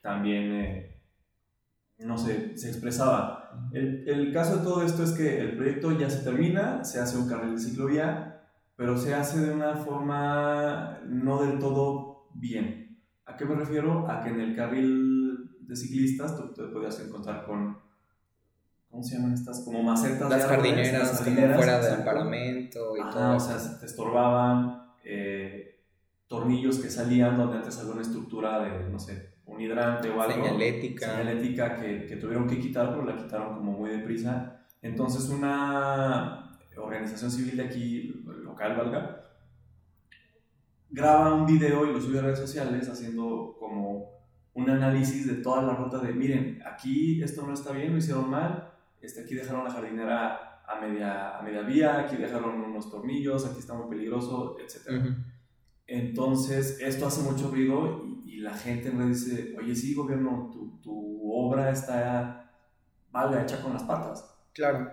también, 0.00 0.52
eh, 0.52 1.02
no 1.98 2.16
sé, 2.16 2.56
se 2.56 2.70
expresaba. 2.70 3.68
El, 3.70 4.08
el, 4.08 4.32
caso 4.32 4.56
de 4.56 4.64
todo 4.64 4.82
esto 4.82 5.02
es 5.02 5.12
que 5.12 5.40
el 5.40 5.58
proyecto 5.58 5.92
ya 5.92 6.08
se 6.08 6.24
termina, 6.24 6.82
se 6.84 7.00
hace 7.00 7.18
un 7.18 7.28
carril 7.28 7.56
de 7.56 7.60
ciclovía, 7.60 8.48
pero 8.76 8.96
se 8.96 9.14
hace 9.14 9.40
de 9.40 9.52
una 9.52 9.76
forma 9.76 11.00
no 11.04 11.42
del 11.42 11.58
todo 11.58 12.30
bien. 12.32 12.73
¿A 13.34 13.36
qué 13.36 13.46
me 13.46 13.56
refiero? 13.56 14.08
A 14.08 14.22
que 14.22 14.28
en 14.28 14.40
el 14.40 14.54
carril 14.54 15.58
de 15.66 15.74
ciclistas 15.74 16.36
tú 16.36 16.52
te 16.52 16.62
podías 16.72 17.00
encontrar 17.00 17.44
con, 17.44 17.76
¿cómo 18.88 19.02
se 19.02 19.16
llaman 19.16 19.32
estas? 19.32 19.64
Como 19.64 19.82
macetas 19.82 20.30
las 20.30 20.46
jardineras, 20.46 20.92
las 20.92 21.18
jardineras 21.18 21.56
fuera 21.56 21.80
del 21.80 22.04
parlamento 22.04 22.96
y 22.96 23.00
Ajá, 23.00 23.10
todo. 23.10 23.36
O 23.36 23.40
sea, 23.40 23.80
te 23.80 23.86
estorbaban, 23.86 24.84
eh, 25.02 25.80
tornillos 26.28 26.78
que 26.78 26.88
salían 26.88 27.36
donde 27.36 27.56
antes 27.56 27.76
había 27.80 27.94
una 27.94 28.02
estructura 28.02 28.60
de, 28.60 28.88
no 28.88 29.00
sé, 29.00 29.34
un 29.46 29.60
hidrante 29.60 30.10
o 30.10 30.22
algo. 30.22 30.44
Señalética. 30.44 31.10
Señalética 31.10 31.74
que, 31.74 32.06
que, 32.06 32.16
tuvieron 32.16 32.46
que 32.46 32.60
quitar, 32.60 32.90
pero 32.90 33.04
la 33.04 33.16
quitaron 33.16 33.56
como 33.56 33.72
muy 33.72 33.90
deprisa. 33.90 34.60
Entonces 34.80 35.28
una 35.28 36.56
organización 36.76 37.32
civil 37.32 37.56
de 37.56 37.64
aquí, 37.64 38.22
local, 38.44 38.76
valga, 38.76 39.23
graba 40.94 41.34
un 41.34 41.44
video 41.44 41.86
y 41.86 41.92
lo 41.92 42.00
sube 42.00 42.20
a 42.20 42.22
redes 42.22 42.38
sociales 42.38 42.88
haciendo 42.88 43.56
como 43.58 44.14
un 44.54 44.70
análisis 44.70 45.26
de 45.26 45.34
toda 45.42 45.62
la 45.62 45.74
ruta 45.74 45.98
de, 45.98 46.12
miren, 46.12 46.62
aquí 46.64 47.20
esto 47.20 47.44
no 47.44 47.52
está 47.52 47.72
bien, 47.72 47.90
lo 47.92 47.98
hicieron 47.98 48.30
mal, 48.30 48.72
este, 49.00 49.22
aquí 49.22 49.34
dejaron 49.34 49.64
la 49.64 49.70
jardinera 49.70 50.62
a 50.64 50.80
media, 50.80 51.36
a 51.36 51.42
media 51.42 51.62
vía, 51.62 51.98
aquí 51.98 52.16
dejaron 52.16 52.60
unos 52.60 52.88
tornillos, 52.90 53.44
aquí 53.44 53.58
está 53.58 53.74
muy 53.74 53.88
peligroso, 53.88 54.56
etc. 54.60 54.88
Uh 54.88 54.92
-huh. 54.92 55.24
Entonces, 55.86 56.78
esto 56.80 57.08
hace 57.08 57.22
mucho 57.22 57.50
ruido 57.50 58.04
y, 58.04 58.36
y, 58.36 58.36
la 58.38 58.54
gente 58.54 58.88
en 58.88 58.98
redes 58.98 59.26
dice, 59.26 59.56
oye, 59.58 59.74
sí, 59.74 59.94
gobierno, 59.94 60.48
tu, 60.52 60.80
tu 60.80 61.30
obra 61.30 61.70
está, 61.70 62.52
valga, 63.10 63.42
hecha 63.42 63.60
con 63.60 63.74
las 63.74 63.82
patas. 63.82 64.24
Claro. 64.54 64.92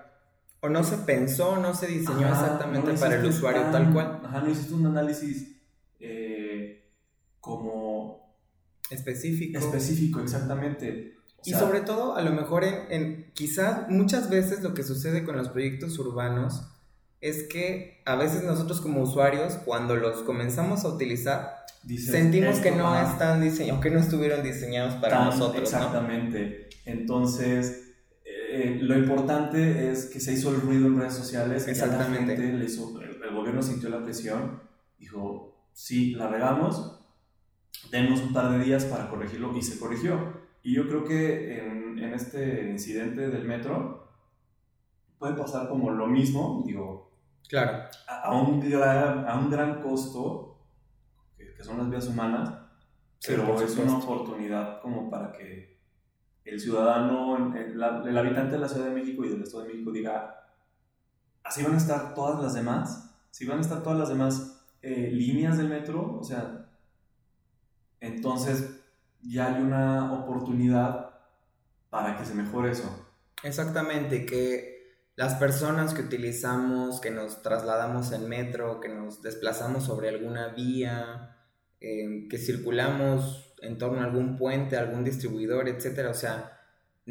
O 0.62 0.70
no 0.70 0.84
se 0.84 0.98
pensó, 0.98 1.58
no 1.58 1.74
se 1.74 1.88
diseñó 1.88 2.28
ajá, 2.28 2.42
exactamente 2.42 2.94
no 2.94 3.00
para 3.00 3.16
el 3.16 3.26
usuario 3.26 3.62
tan, 3.64 3.72
tal 3.72 3.94
cual. 3.94 4.22
Ajá, 4.26 4.42
no 4.42 4.50
hiciste 4.50 4.74
un 4.74 4.88
análisis 4.88 5.61
eh, 6.02 6.90
como... 7.40 8.36
Específico. 8.90 9.58
Específico, 9.58 10.20
exactamente. 10.20 11.14
y 11.46 11.52
sobre 11.52 11.80
todo, 11.80 12.16
a 12.16 12.22
lo 12.22 12.32
mejor 12.32 12.66
en, 12.66 12.76
en, 12.90 13.32
quizás 13.34 13.90
muchas 13.90 14.30
veces 14.30 14.62
lo 14.62 14.74
que 14.74 14.84
sucede 14.84 15.24
con 15.24 15.38
los 15.38 15.48
proyectos 15.48 15.98
urbanos 15.98 16.62
es 17.22 17.44
que 17.44 18.02
a 18.06 18.16
veces 18.16 18.44
nosotros 18.44 18.82
como 18.82 19.02
usuarios, 19.02 19.54
cuando 19.64 19.96
los 19.96 20.24
comenzamos 20.24 20.84
a 20.84 20.90
utilizar, 20.90 21.66
sentimos 21.98 22.60
que 22.60 22.72
no 22.72 23.00
están 23.00 23.42
diseñados, 23.42 23.82
que 23.82 23.92
no 23.92 24.00
estuvieron 24.00 24.44
diseñados 24.44 24.96
para 24.96 25.26
nosotros. 25.26 25.62
Exactamente. 25.62 26.68
Entonces, 26.86 27.94
eh, 28.26 28.80
lo 28.82 28.98
importante 28.98 29.92
es 29.92 30.08
que 30.08 30.20
se 30.20 30.34
hizo 30.34 30.50
el 30.50 30.62
ruido 30.62 30.88
en 30.88 31.00
redes 31.00 31.14
sociales. 31.14 31.68
Exactamente. 31.68 32.36
le 32.38 32.66
hizo, 32.66 33.00
el, 33.02 33.34
gobierno 33.34 33.62
sintió 33.62 33.90
la 33.90 34.04
presión, 34.04 34.62
dijo, 35.00 35.51
sí, 35.74 36.16
la 36.16 36.28
regamos, 36.28 37.00
tenemos 37.90 38.22
un 38.22 38.34
par 38.34 38.52
de 38.52 38.64
días 38.64 38.86
para 38.86 39.10
corregirlo 39.10 39.56
y 39.56 39.62
se 39.62 39.80
corrigió. 39.80 40.42
Y 40.64 40.76
yo 40.76 40.88
creo 40.88 41.04
que 41.04 41.58
en, 41.60 42.00
en 42.00 42.14
este 42.14 42.70
incidente 42.70 43.30
del 43.30 43.46
metro 43.46 44.12
puede 45.18 45.34
pasar 45.36 45.68
como 45.70 45.92
lo 45.92 46.08
mismo, 46.08 46.64
digo, 46.66 47.12
claro. 47.48 47.84
a, 48.08 48.36
un, 48.36 48.60
gran, 48.60 49.28
a 49.28 49.38
un 49.38 49.50
gran 49.50 49.82
costo, 49.82 50.60
que, 51.38 51.54
que 51.54 51.64
son 51.64 51.78
las 51.78 51.90
vías 51.90 52.08
humanas, 52.08 52.54
pero 53.26 53.62
es 53.62 53.78
una 53.78 53.98
oportunidad 53.98 54.82
como 54.82 55.10
para 55.10 55.32
que 55.32 55.80
el 56.44 56.60
ciudadano, 56.60 57.56
el, 57.56 57.74
el, 57.74 58.18
habitante 58.18 58.54
de 58.54 58.60
la 58.60 58.68
Ciudad 58.68 58.88
de 58.88 58.96
México 58.96 59.24
y 59.24 59.30
del 59.30 59.44
Estado 59.44 59.64
de 59.64 59.70
México 59.70 59.92
diga, 59.92 60.48
así 61.44 61.64
van 61.64 61.76
a 61.76 61.78
estar 61.78 62.14
todas 62.16 62.42
las 62.42 62.54
demás, 62.54 63.16
si 63.30 63.46
van 63.46 63.60
a 63.60 63.62
estar 63.62 63.84
todas 63.84 64.00
las 64.00 64.10
demás 64.10 64.61
eh, 64.82 65.10
líneas 65.12 65.58
del 65.58 65.70
metro, 65.70 66.18
o 66.20 66.24
sea, 66.24 66.70
entonces 68.00 68.82
ya 69.22 69.56
hay 69.56 69.62
una 69.62 70.14
oportunidad 70.14 71.12
para 71.90 72.18
que 72.18 72.26
se 72.26 72.34
mejore 72.34 72.72
eso. 72.72 73.08
Exactamente, 73.44 74.26
que 74.26 74.72
las 75.16 75.36
personas 75.36 75.94
que 75.94 76.02
utilizamos, 76.02 77.00
que 77.00 77.12
nos 77.12 77.42
trasladamos 77.42 78.12
en 78.12 78.28
metro, 78.28 78.80
que 78.80 78.90
nos 78.90 79.22
desplazamos 79.22 79.84
sobre 79.84 80.10
alguna 80.10 80.50
vía, 80.50 81.38
eh, 81.80 82.28
que 82.30 82.38
circulamos 82.38 83.54
en 83.62 83.78
torno 83.78 84.02
a 84.02 84.06
algún 84.06 84.38
puente, 84.38 84.78
algún 84.78 85.04
distribuidor, 85.04 85.68
etcétera, 85.70 86.10
o 86.10 86.16
sea, 86.16 86.61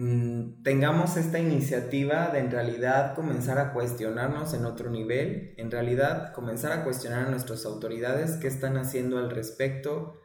mm, 0.00 0.62
tengamos 0.62 1.16
esta 1.16 1.38
iniciativa 1.38 2.28
de 2.28 2.40
en 2.40 2.50
realidad 2.50 3.14
comenzar 3.14 3.58
a 3.58 3.72
cuestionarnos 3.72 4.54
en 4.54 4.64
otro 4.64 4.90
nivel, 4.90 5.54
en 5.56 5.70
realidad 5.70 6.32
comenzar 6.32 6.72
a 6.72 6.84
cuestionar 6.84 7.26
a 7.26 7.30
nuestras 7.30 7.64
autoridades 7.66 8.32
qué 8.36 8.48
están 8.48 8.76
haciendo 8.76 9.18
al 9.18 9.30
respecto, 9.30 10.20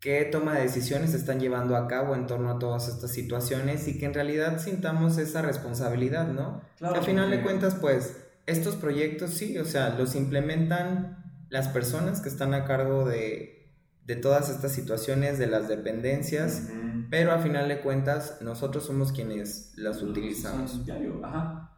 qué 0.00 0.24
toma 0.24 0.54
de 0.54 0.62
decisiones 0.62 1.14
están 1.14 1.40
llevando 1.40 1.76
a 1.76 1.88
cabo 1.88 2.14
en 2.14 2.26
torno 2.26 2.50
a 2.50 2.58
todas 2.58 2.88
estas 2.88 3.10
situaciones 3.10 3.88
y 3.88 3.98
que 3.98 4.06
en 4.06 4.14
realidad 4.14 4.58
sintamos 4.58 5.18
esa 5.18 5.42
responsabilidad, 5.42 6.28
¿no? 6.28 6.62
Claro, 6.76 6.92
que 6.92 7.00
al 7.00 7.06
final 7.06 7.30
de 7.30 7.42
cuentas, 7.42 7.74
pues, 7.74 8.16
estos 8.46 8.76
proyectos 8.76 9.30
sí, 9.30 9.56
o 9.58 9.64
sea, 9.64 9.90
los 9.98 10.14
implementan 10.14 11.24
las 11.48 11.68
personas 11.68 12.20
que 12.20 12.28
están 12.28 12.52
a 12.52 12.64
cargo 12.64 13.06
de, 13.06 13.63
de 14.04 14.16
todas 14.16 14.50
estas 14.50 14.72
situaciones, 14.72 15.38
de 15.38 15.46
las 15.46 15.68
dependencias, 15.68 16.68
pero 17.10 17.32
al 17.32 17.42
final 17.42 17.68
de 17.68 17.80
cuentas 17.80 18.38
nosotros 18.42 18.84
somos 18.84 19.12
quienes 19.12 19.72
las 19.76 20.02
utilizamos. 20.02 20.84
Diario, 20.84 21.24
ajá. 21.24 21.70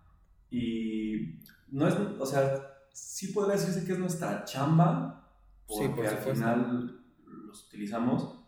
Y 0.51 1.41
no 1.69 1.87
es, 1.87 1.95
o 1.95 2.27
sea, 2.27 2.77
sí 2.93 3.29
puede 3.29 3.53
decirse 3.53 3.85
que 3.85 3.93
es 3.93 3.99
nuestra 3.99 4.45
chamba, 4.45 5.31
porque 5.67 5.87
sí, 5.87 5.93
por 5.95 6.07
al 6.07 6.19
final 6.19 7.01
utilizamos, 7.69 8.41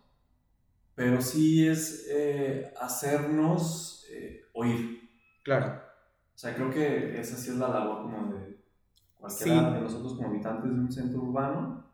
pero 0.95 1.21
sí 1.21 1.69
es 1.69 2.07
eh, 2.11 2.73
hacernos 2.81 4.07
eh, 4.11 4.47
oír. 4.55 5.09
Claro. 5.45 5.81
O 6.35 6.38
sea, 6.38 6.55
creo 6.55 6.71
que 6.71 7.21
esa 7.21 7.37
sí 7.37 7.51
es 7.51 7.57
la 7.57 7.69
labor 7.69 8.03
como 8.03 8.33
de 8.33 8.59
cualquiera 9.17 9.73
de 9.73 9.81
nosotros 9.81 10.14
como 10.14 10.29
habitantes 10.29 10.71
de 10.71 10.81
un 10.81 10.93
centro 10.93 11.23
urbano, 11.23 11.88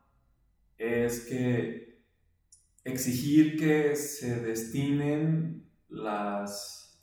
es 0.78 1.26
que 1.26 2.02
exigir 2.84 3.58
que 3.58 3.96
se 3.96 4.40
destinen 4.40 5.70
las... 5.88 7.02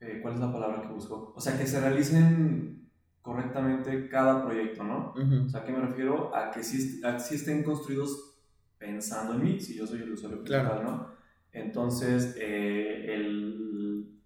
Eh, 0.00 0.20
¿Cuál 0.22 0.34
es 0.34 0.40
la 0.40 0.52
palabra 0.52 0.82
que 0.82 0.88
busco? 0.88 1.32
O 1.34 1.40
sea, 1.40 1.58
que 1.58 1.66
se 1.66 1.80
realicen 1.80 2.90
correctamente 3.22 4.08
cada 4.08 4.44
proyecto, 4.44 4.82
¿no? 4.82 5.12
O 5.14 5.48
sea, 5.48 5.64
¿qué 5.64 5.72
me 5.72 5.80
refiero? 5.80 6.34
A 6.34 6.50
que 6.50 6.64
sí, 6.64 7.00
a 7.04 7.16
que 7.16 7.34
estén 7.34 7.62
construidos 7.62 8.38
pensando 8.78 9.34
en 9.34 9.44
mí, 9.44 9.60
si 9.60 9.74
yo 9.74 9.86
soy 9.86 10.02
el 10.02 10.12
usuario 10.12 10.42
principal, 10.42 10.82
¿no? 10.82 11.10
Entonces, 11.52 12.34
eh, 12.38 13.14
el... 13.14 14.18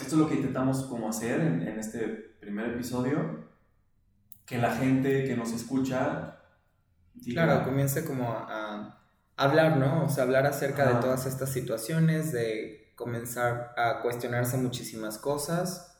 esto 0.00 0.16
es 0.16 0.20
lo 0.20 0.28
que 0.28 0.34
intentamos 0.34 0.82
como 0.84 1.08
hacer 1.08 1.40
en, 1.40 1.78
este 1.78 2.00
primer 2.40 2.70
episodio, 2.70 3.48
que 4.44 4.58
la 4.58 4.74
gente 4.74 5.24
que 5.24 5.36
nos 5.36 5.52
escucha... 5.52 6.43
claro, 7.22 7.64
comience 7.64 8.04
como 8.04 8.30
a, 8.30 9.00
hablar, 9.36 9.76
¿no? 9.76 10.04
O 10.04 10.08
sea, 10.08 10.24
hablar 10.24 10.46
acerca 10.46 10.86
de 10.86 11.00
todas 11.00 11.26
estas 11.26 11.50
situaciones, 11.50 12.32
de 12.32 12.92
comenzar 12.94 13.74
a 13.76 14.00
cuestionarse 14.00 14.56
muchísimas 14.56 15.18
cosas 15.18 15.94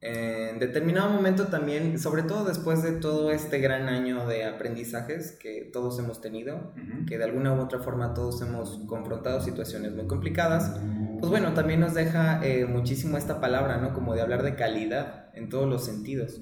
en 0.00 0.60
determinado 0.60 1.10
momento 1.10 1.48
también, 1.48 1.98
sobre 1.98 2.22
todo 2.22 2.44
después 2.44 2.82
de 2.84 2.92
todo 2.92 3.32
este 3.32 3.58
gran 3.58 3.88
año 3.88 4.28
de 4.28 4.44
aprendizajes 4.44 5.32
que 5.32 5.68
todos 5.72 5.98
hemos 5.98 6.20
tenido, 6.20 6.72
que 7.08 7.18
de 7.18 7.24
alguna 7.24 7.52
u 7.52 7.60
otra 7.60 7.80
forma 7.80 8.14
todos 8.14 8.40
hemos 8.42 8.80
confrontado 8.86 9.40
situaciones 9.40 9.94
muy 9.94 10.06
complicadas, 10.06 10.78
pues 11.18 11.30
bueno, 11.30 11.52
también 11.52 11.80
nos 11.80 11.94
deja 11.94 12.40
eh, 12.46 12.64
muchísimo 12.64 13.16
esta 13.16 13.40
palabra, 13.40 13.78
¿no? 13.78 13.92
Como 13.92 14.14
de 14.14 14.20
hablar 14.20 14.44
de 14.44 14.54
calidad 14.54 15.30
en 15.34 15.48
todos 15.48 15.68
los 15.68 15.84
sentidos. 15.84 16.40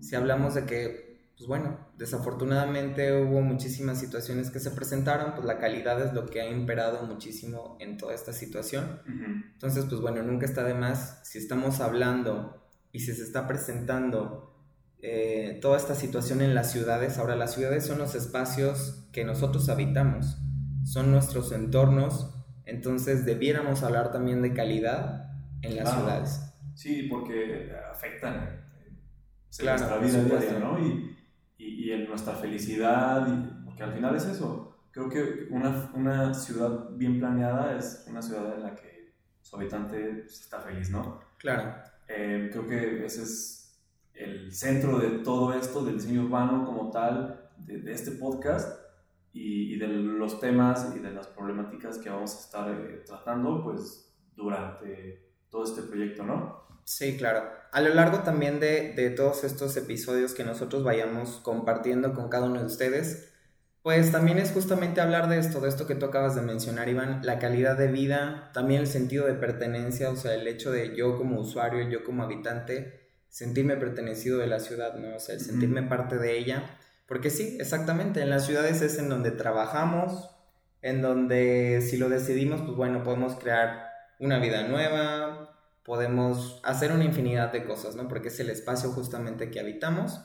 Si 0.00 0.16
hablamos 0.16 0.54
de 0.54 0.64
que, 0.64 1.09
pues 1.40 1.48
bueno, 1.48 1.78
desafortunadamente 1.96 3.18
hubo 3.22 3.40
muchísimas 3.40 3.98
situaciones 3.98 4.50
que 4.50 4.60
se 4.60 4.72
presentaron, 4.72 5.32
pues 5.32 5.46
la 5.46 5.56
calidad 5.56 5.98
es 6.02 6.12
lo 6.12 6.26
que 6.26 6.42
ha 6.42 6.50
imperado 6.50 7.02
muchísimo 7.06 7.78
en 7.80 7.96
toda 7.96 8.12
esta 8.12 8.34
situación. 8.34 9.00
Entonces, 9.54 9.86
pues 9.88 10.02
bueno, 10.02 10.22
nunca 10.22 10.44
está 10.44 10.64
de 10.64 10.74
más, 10.74 11.20
si 11.22 11.38
estamos 11.38 11.80
hablando 11.80 12.62
y 12.92 13.00
si 13.00 13.14
se 13.14 13.22
está 13.22 13.46
presentando 13.46 14.54
eh, 15.00 15.58
toda 15.62 15.78
esta 15.78 15.94
situación 15.94 16.42
en 16.42 16.54
las 16.54 16.72
ciudades, 16.72 17.16
ahora 17.16 17.36
las 17.36 17.54
ciudades 17.54 17.86
son 17.86 17.96
los 17.96 18.14
espacios 18.14 19.08
que 19.10 19.24
nosotros 19.24 19.70
habitamos, 19.70 20.36
son 20.84 21.10
nuestros 21.10 21.52
entornos, 21.52 22.34
entonces 22.66 23.24
debiéramos 23.24 23.82
hablar 23.82 24.12
también 24.12 24.42
de 24.42 24.52
calidad 24.52 25.30
en 25.62 25.76
las 25.76 25.90
ciudades. 25.90 26.42
Sí, 26.74 27.04
porque 27.10 27.72
afectan 27.90 28.62
eh, 28.84 29.64
nuestra 29.64 29.96
vida 29.96 30.22
diaria, 30.22 30.58
¿no? 30.58 30.78
Y, 30.78 31.16
y, 31.60 31.92
en 31.92 32.08
nuestra 32.08 32.34
felicidad, 32.34 33.26
y, 33.28 33.64
porque 33.64 33.82
al 33.82 33.92
final 33.92 34.16
es 34.16 34.26
eso. 34.26 34.78
Creo 34.90 35.08
que 35.08 35.46
una, 35.50 35.90
una 35.94 36.34
ciudad 36.34 36.90
bien 36.92 37.18
planeada 37.18 37.76
es 37.76 38.04
una 38.08 38.22
ciudad 38.22 38.54
en 38.54 38.62
la 38.62 38.74
que 38.74 39.12
su 39.42 39.56
habitante 39.56 40.24
está 40.24 40.60
feliz, 40.60 40.90
¿no? 40.90 41.20
Claro. 41.38 41.74
Eh, 42.08 42.48
creo 42.50 42.66
que 42.66 43.04
ese 43.04 43.22
es 43.22 43.78
el 44.14 44.52
centro 44.52 44.98
de 44.98 45.20
todo 45.20 45.54
esto, 45.54 45.84
del 45.84 45.96
diseño 45.96 46.24
urbano 46.24 46.64
como 46.64 46.90
tal, 46.90 47.50
de, 47.58 47.92
este 47.92 48.12
podcast 48.12 48.80
y, 49.32 49.78
de 49.78 49.86
los 49.86 50.40
temas 50.40 50.92
y 50.96 50.98
de 50.98 51.12
las 51.12 51.28
problemáticas 51.28 51.98
que 51.98 52.10
vamos 52.10 52.34
a 52.34 52.40
estar 52.40 52.70
eh, 52.70 53.02
tratando 53.06 53.62
pues 53.62 54.12
durante 54.34 55.30
todo 55.50 55.64
este 55.64 55.82
proyecto, 55.82 56.24
¿no? 56.24 56.66
Sí, 56.84 57.16
claro. 57.16 57.59
A 57.72 57.80
lo 57.80 57.94
largo 57.94 58.20
también 58.20 58.60
de, 58.60 58.92
de 58.94 59.10
todos 59.10 59.44
estos 59.44 59.76
episodios 59.76 60.34
que 60.34 60.44
nosotros 60.44 60.82
vayamos 60.82 61.40
compartiendo 61.42 62.14
con 62.14 62.28
cada 62.28 62.46
uno 62.46 62.60
de 62.60 62.66
ustedes, 62.66 63.30
pues 63.82 64.12
también 64.12 64.38
es 64.38 64.52
justamente 64.52 65.00
hablar 65.00 65.28
de 65.28 65.38
esto, 65.38 65.60
de 65.60 65.70
esto 65.70 65.86
que 65.86 65.94
tú 65.94 66.04
acabas 66.06 66.34
de 66.34 66.42
mencionar, 66.42 66.88
Iván, 66.90 67.20
la 67.24 67.38
calidad 67.38 67.78
de 67.78 67.86
vida, 67.86 68.50
también 68.52 68.82
el 68.82 68.86
sentido 68.86 69.26
de 69.26 69.34
pertenencia, 69.34 70.10
o 70.10 70.16
sea, 70.16 70.34
el 70.34 70.46
hecho 70.46 70.70
de 70.70 70.94
yo 70.94 71.16
como 71.16 71.40
usuario, 71.40 71.88
yo 71.88 72.04
como 72.04 72.22
habitante, 72.22 73.08
sentirme 73.30 73.76
pertenecido 73.76 74.38
de 74.38 74.48
la 74.48 74.60
ciudad, 74.60 74.96
¿no? 74.96 75.16
O 75.16 75.20
sea, 75.20 75.34
el 75.36 75.40
sentirme 75.40 75.82
parte 75.82 76.18
de 76.18 76.36
ella. 76.36 76.76
Porque 77.06 77.30
sí, 77.30 77.56
exactamente, 77.58 78.20
en 78.20 78.28
las 78.28 78.44
ciudades 78.44 78.82
es 78.82 78.98
en 78.98 79.08
donde 79.08 79.30
trabajamos, 79.30 80.28
en 80.82 81.00
donde 81.00 81.80
si 81.80 81.96
lo 81.96 82.10
decidimos, 82.10 82.60
pues 82.60 82.76
bueno, 82.76 83.02
podemos 83.02 83.36
crear 83.36 83.88
una 84.18 84.38
vida 84.38 84.68
nueva, 84.68 85.49
podemos 85.84 86.60
hacer 86.64 86.92
una 86.92 87.04
infinidad 87.04 87.52
de 87.52 87.64
cosas, 87.64 87.96
¿no? 87.96 88.08
Porque 88.08 88.28
es 88.28 88.40
el 88.40 88.50
espacio 88.50 88.90
justamente 88.90 89.50
que 89.50 89.60
habitamos. 89.60 90.20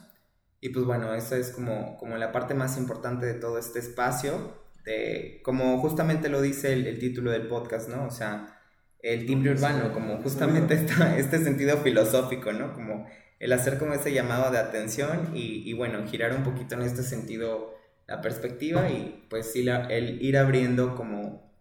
Y 0.60 0.70
pues 0.70 0.84
bueno, 0.84 1.14
esa 1.14 1.36
es 1.36 1.50
como, 1.50 1.96
como 1.98 2.16
la 2.16 2.32
parte 2.32 2.54
más 2.54 2.76
importante 2.78 3.26
de 3.26 3.34
todo 3.34 3.58
este 3.58 3.78
espacio, 3.78 4.64
de, 4.84 5.40
como 5.44 5.78
justamente 5.78 6.28
lo 6.28 6.40
dice 6.40 6.72
el, 6.72 6.98
título 6.98 7.30
del 7.30 7.48
podcast, 7.48 7.88
¿no? 7.88 8.06
O 8.06 8.10
sea, 8.10 8.60
el 9.00 9.26
timbre 9.26 9.52
urbano, 9.52 9.92
como 9.92 10.22
justamente 10.22 10.74
esta, 10.74 11.18
este 11.18 11.42
sentido 11.42 11.78
filosófico, 11.78 12.52
¿no? 12.52 12.72
Como 12.74 13.06
el 13.38 13.52
hacer 13.52 13.78
como 13.78 13.92
ese 13.92 14.12
llamado 14.12 14.50
de 14.50 14.58
atención 14.58 15.32
y, 15.34 15.68
y 15.68 15.72
bueno, 15.74 16.06
girar 16.06 16.34
un 16.34 16.42
poquito 16.42 16.74
en 16.74 16.82
este 16.82 17.02
sentido 17.02 17.76
la 18.06 18.20
perspectiva 18.20 18.88
y 18.88 19.26
pues 19.28 19.52
el 19.56 20.22
ir 20.22 20.36
abriendo 20.36 20.94
como 20.94 21.52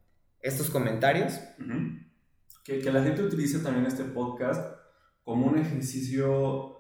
estos 0.42 0.70
comentarios. 0.70 1.40
Que, 2.66 2.80
que 2.80 2.92
la 2.92 3.04
gente 3.04 3.24
utilice 3.24 3.60
también 3.60 3.86
este 3.86 4.04
podcast 4.04 4.76
como 5.24 5.46
un 5.46 5.58
ejercicio 5.58 6.76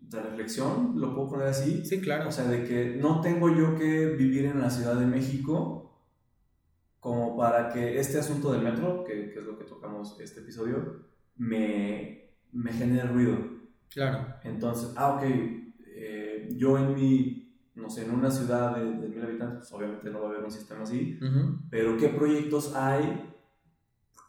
de 0.00 0.22
reflexión, 0.22 0.92
lo 1.00 1.14
puedo 1.14 1.30
poner 1.30 1.48
así. 1.48 1.84
Sí, 1.84 2.00
claro. 2.00 2.28
O 2.28 2.32
sea, 2.32 2.44
de 2.44 2.64
que 2.64 2.96
no 2.96 3.20
tengo 3.22 3.48
yo 3.54 3.76
que 3.76 4.06
vivir 4.06 4.44
en 4.44 4.60
la 4.60 4.70
Ciudad 4.70 4.94
de 4.94 5.06
México 5.06 5.82
como 7.00 7.36
para 7.36 7.70
que 7.70 7.98
este 7.98 8.18
asunto 8.18 8.52
del 8.52 8.62
metro, 8.62 9.04
que, 9.04 9.30
que 9.30 9.38
es 9.38 9.44
lo 9.44 9.58
que 9.58 9.64
tocamos 9.64 10.18
este 10.20 10.40
episodio, 10.40 11.06
me, 11.36 12.32
me 12.52 12.72
genere 12.72 13.08
ruido. 13.08 13.38
Claro. 13.88 14.34
Entonces, 14.44 14.92
ah, 14.96 15.14
ok, 15.14 15.22
eh, 15.86 16.48
yo 16.56 16.76
en 16.78 16.94
mi, 16.94 17.62
no 17.74 17.88
sé, 17.88 18.04
en 18.04 18.10
una 18.10 18.30
ciudad 18.30 18.76
de, 18.76 18.84
de, 18.84 19.08
mil 19.08 19.22
habitantes, 19.22 19.58
pues 19.60 19.72
obviamente 19.72 20.10
no 20.10 20.20
va 20.20 20.26
a 20.26 20.30
haber 20.30 20.44
un 20.44 20.50
sistema 20.50 20.82
así, 20.82 21.18
pero 21.70 21.96
¿qué 21.96 22.08
proyectos 22.08 22.74
hay 22.74 23.35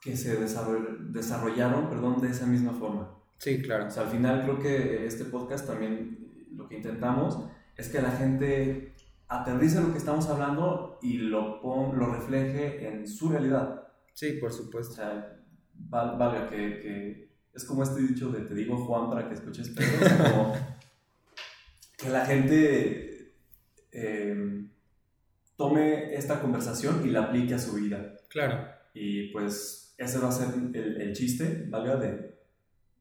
que 0.07 0.15
se 0.15 0.37
desarrollaron, 0.37 1.89
perdón, 1.89 2.21
de 2.21 2.29
esa 2.29 2.45
misma 2.45 2.71
forma? 2.71 3.13
Sí, 3.39 3.61
claro. 3.61 3.87
O 3.87 3.91
sea, 3.91 4.03
al 4.03 4.09
final 4.09 4.43
creo 4.43 4.59
que 4.59 5.05
este 5.05 5.25
podcast 5.25 5.67
también 5.67 6.47
lo 6.55 6.69
que 6.69 6.77
intentamos 6.77 7.37
es 7.75 7.89
que 7.89 8.01
la 8.01 8.11
gente 8.11 8.95
aterrice 9.27 9.81
lo 9.81 9.91
que 9.91 9.97
estamos 9.97 10.27
hablando 10.29 10.97
y 11.01 11.17
lo, 11.17 11.61
lo 11.93 12.13
refleje 12.13 12.87
en 12.87 13.05
su 13.05 13.27
realidad. 13.27 13.89
Sí, 14.13 14.37
por 14.39 14.53
supuesto. 14.53 14.93
O 14.93 14.95
sea, 14.95 15.41
valga 15.73 16.47
que, 16.49 16.79
que, 16.79 17.29
es 17.53 17.65
como 17.65 17.83
este 17.83 18.01
dicho 18.01 18.29
de 18.29 18.41
te 18.41 18.55
digo 18.55 18.77
Juan 18.85 19.09
para 19.09 19.27
que 19.27 19.33
escuches 19.33 19.69
Pedro, 19.69 19.97
o 19.99 20.07
sea, 20.07 20.31
como 20.31 20.53
que 21.97 22.09
la 22.09 22.25
gente 22.25 23.33
em, 23.91 24.69
tome 25.57 26.15
esta 26.15 26.39
conversación 26.39 27.05
y 27.05 27.09
la 27.09 27.23
aplique 27.23 27.55
a 27.55 27.59
su 27.59 27.73
vida. 27.73 28.15
Claro. 28.29 28.69
Y 28.93 29.33
pues 29.33 29.86
ese 29.97 30.19
va 30.19 30.29
a 30.29 30.31
ser 30.31 30.47
el, 30.73 31.01
el 31.01 31.13
chiste, 31.13 31.65
valga, 31.69 31.95
de, 31.97 32.37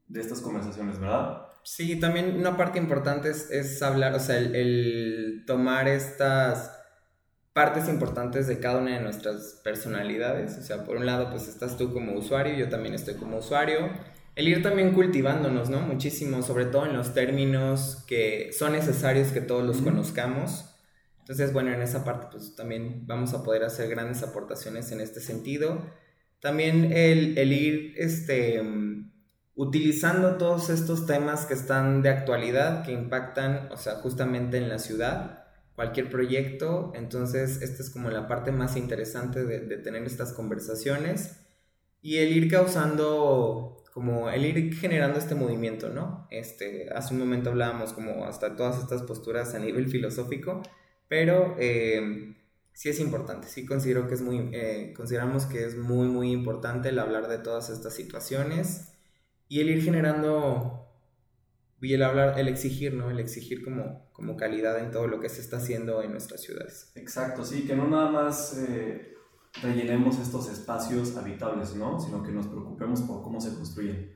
de 0.08 0.20
estas 0.20 0.40
conversaciones, 0.40 0.98
¿verdad? 0.98 1.46
Sí, 1.62 1.98
también 1.98 2.36
una 2.36 2.56
parte 2.56 2.78
importante 2.78 3.28
es, 3.30 3.50
es 3.50 3.82
hablar, 3.82 4.14
o 4.14 4.20
sea, 4.20 4.38
el, 4.38 5.42
tomar 5.46 5.88
estas 5.88 6.72
partes 7.52 7.88
importantes 7.88 8.46
de 8.46 8.60
cada 8.60 8.78
una 8.78 8.92
de 8.92 9.00
nuestras 9.00 9.60
personalidades. 9.64 10.58
O 10.58 10.62
sea, 10.62 10.84
por 10.84 10.96
un 10.96 11.06
lado, 11.06 11.30
pues 11.30 11.48
estás 11.48 11.76
tú 11.76 11.92
como 11.92 12.12
usuario, 12.12 12.54
yo 12.54 12.68
también 12.68 12.94
estoy 12.94 13.14
como 13.14 13.38
usuario. 13.38 13.90
El 14.36 14.46
ir 14.46 14.62
también 14.62 14.92
cultivándonos, 14.92 15.70
¿no? 15.70 15.80
Muchísimo, 15.80 16.42
sobre 16.42 16.66
todo 16.66 16.86
en 16.86 16.96
los 16.96 17.14
términos 17.14 18.04
que 18.06 18.52
son 18.52 18.72
necesarios 18.72 19.28
que 19.32 19.40
todos 19.40 19.64
los 19.64 19.78
conozcamos. 19.78 20.76
Entonces, 21.20 21.52
bueno, 21.52 21.72
en 21.72 21.82
esa 21.82 22.04
parte, 22.04 22.26
pues 22.30 22.54
también 22.54 23.06
vamos 23.06 23.34
a 23.34 23.42
poder 23.42 23.64
hacer 23.64 23.88
grandes 23.88 24.22
aportaciones 24.22 24.92
en 24.92 25.00
este 25.00 25.20
sentido. 25.20 25.84
También 26.46 26.92
el, 26.92 27.36
el 27.36 27.52
ir, 27.52 27.94
este 27.96 28.62
utilizando 29.56 30.36
todos 30.36 30.70
estos 30.70 31.06
temas 31.06 31.44
que 31.44 31.54
están 31.54 32.02
de 32.02 32.10
actualidad, 32.10 32.84
que 32.84 32.92
impactan, 32.92 33.68
o 33.72 33.76
sea, 33.76 33.96
justamente 33.96 34.58
en 34.58 34.68
la 34.68 34.78
ciudad, 34.78 35.46
cualquier 35.74 36.08
proyecto. 36.08 36.92
Entonces, 36.94 37.62
esta 37.62 37.82
es 37.82 37.90
como 37.90 38.10
la 38.10 38.28
parte 38.28 38.52
más 38.52 38.76
interesante 38.76 39.44
de, 39.44 39.76
tener 39.78 40.04
estas 40.04 40.32
conversaciones 40.32 41.40
y 42.00 42.18
el 42.18 42.36
ir 42.36 42.48
causando, 42.48 43.82
como 43.92 44.30
el 44.30 44.44
ir 44.44 44.72
generando 44.76 45.18
este 45.18 45.34
movimiento, 45.34 45.88
¿no? 45.88 46.28
Este, 46.30 46.90
hace 46.94 47.14
un 47.14 47.18
momento 47.18 47.50
hablábamos 47.50 47.92
como 47.92 48.24
hasta 48.24 48.54
todas 48.54 48.78
estas 48.78 49.02
posturas 49.02 49.52
a 49.56 49.58
nivel 49.58 49.88
filosófico, 49.88 50.62
pero 51.08 51.56
eh, 51.58 52.36
sí 52.76 52.90
es 52.90 53.00
importante, 53.00 53.48
sí 53.48 53.64
considero 53.64 54.06
que 54.06 54.12
es 54.12 54.20
muy, 54.20 54.50
eh, 54.52 54.92
consideramos 54.94 55.46
que 55.46 55.64
es 55.64 55.78
muy, 55.78 56.08
muy 56.08 56.30
importante 56.30 56.90
el 56.90 56.98
hablar 56.98 57.26
de 57.26 57.38
todas 57.38 57.70
estas 57.70 57.94
situaciones 57.94 58.92
y 59.48 59.60
el 59.60 59.70
ir 59.70 59.82
generando 59.82 60.86
y 61.80 61.94
el 61.94 62.02
hablar, 62.02 62.38
el 62.38 62.48
exigir, 62.48 62.92
¿no? 62.92 63.10
El 63.10 63.18
exigir 63.18 63.64
como, 63.64 64.10
como 64.12 64.36
calidad 64.36 64.78
en 64.78 64.90
todo 64.90 65.06
lo 65.06 65.20
que 65.20 65.30
se 65.30 65.40
está 65.40 65.56
haciendo 65.56 66.02
en 66.02 66.10
nuestras 66.10 66.42
ciudades. 66.42 66.92
Exacto, 66.96 67.46
sí, 67.46 67.66
que 67.66 67.74
no 67.74 67.88
nada 67.88 68.10
más 68.10 68.58
eh, 68.58 69.14
rellenemos 69.62 70.18
estos 70.18 70.50
espacios 70.50 71.16
habitables, 71.16 71.76
¿no? 71.76 71.98
Sino 71.98 72.22
que 72.22 72.30
nos 72.30 72.46
preocupemos 72.46 73.00
por 73.00 73.22
cómo 73.22 73.40
se 73.40 73.54
construyen. 73.54 74.14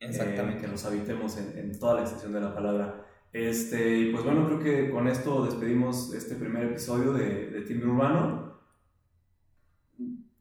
Exactamente. 0.00 0.58
Eh, 0.58 0.60
que 0.62 0.66
los 0.66 0.84
habitemos 0.84 1.36
en, 1.36 1.56
en, 1.56 1.78
toda 1.78 1.94
la 1.94 2.00
extensión 2.00 2.32
de 2.32 2.40
la 2.40 2.52
palabra. 2.52 3.06
Este, 3.32 4.10
pues 4.10 4.24
bueno, 4.24 4.46
creo 4.46 4.58
que 4.58 4.90
con 4.90 5.06
esto 5.06 5.44
despedimos 5.44 6.12
este 6.14 6.34
primer 6.34 6.64
episodio 6.64 7.12
de, 7.12 7.50
de 7.50 7.62
Timbre 7.62 7.88
Urbano. 7.88 8.60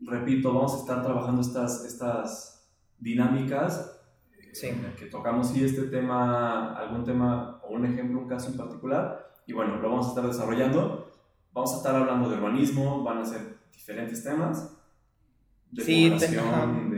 Repito, 0.02 0.54
vamos 0.54 0.73
a 0.73 0.80
estar 0.80 1.04
trabajando 1.04 1.41
estas, 1.41 1.86
estas 1.86 2.69
dinámicas 2.97 3.99
sí. 4.54 4.69
que 4.97 5.06
tocamos 5.06 5.49
sí 5.49 5.63
este 5.63 5.84
tema, 5.84 6.73
algún 6.73 7.04
tema 7.06 7.62
o 7.63 7.75
un 7.75 7.86
ejemplo, 7.86 8.19
un 8.19 8.28
caso 8.28 8.49
en 8.49 8.58
particular, 8.58 9.34
y 9.45 9.54
bueno, 9.54 9.78
lo 9.78 9.89
vamos 9.89 10.08
a 10.08 10.10
estar 10.10 10.25
desarrollando. 10.25 11.12
Vamos 11.52 11.73
a 11.73 11.78
estar 11.78 11.95
hablando 11.95 12.30
de 12.30 12.38
urbanismo, 12.38 13.04
van 13.04 13.19
a 13.19 13.25
ser 13.25 13.58
diferentes 13.73 14.23
temas, 14.23 14.78
de 15.71 15.84
sí, 15.84 16.10
población. 16.10 16.88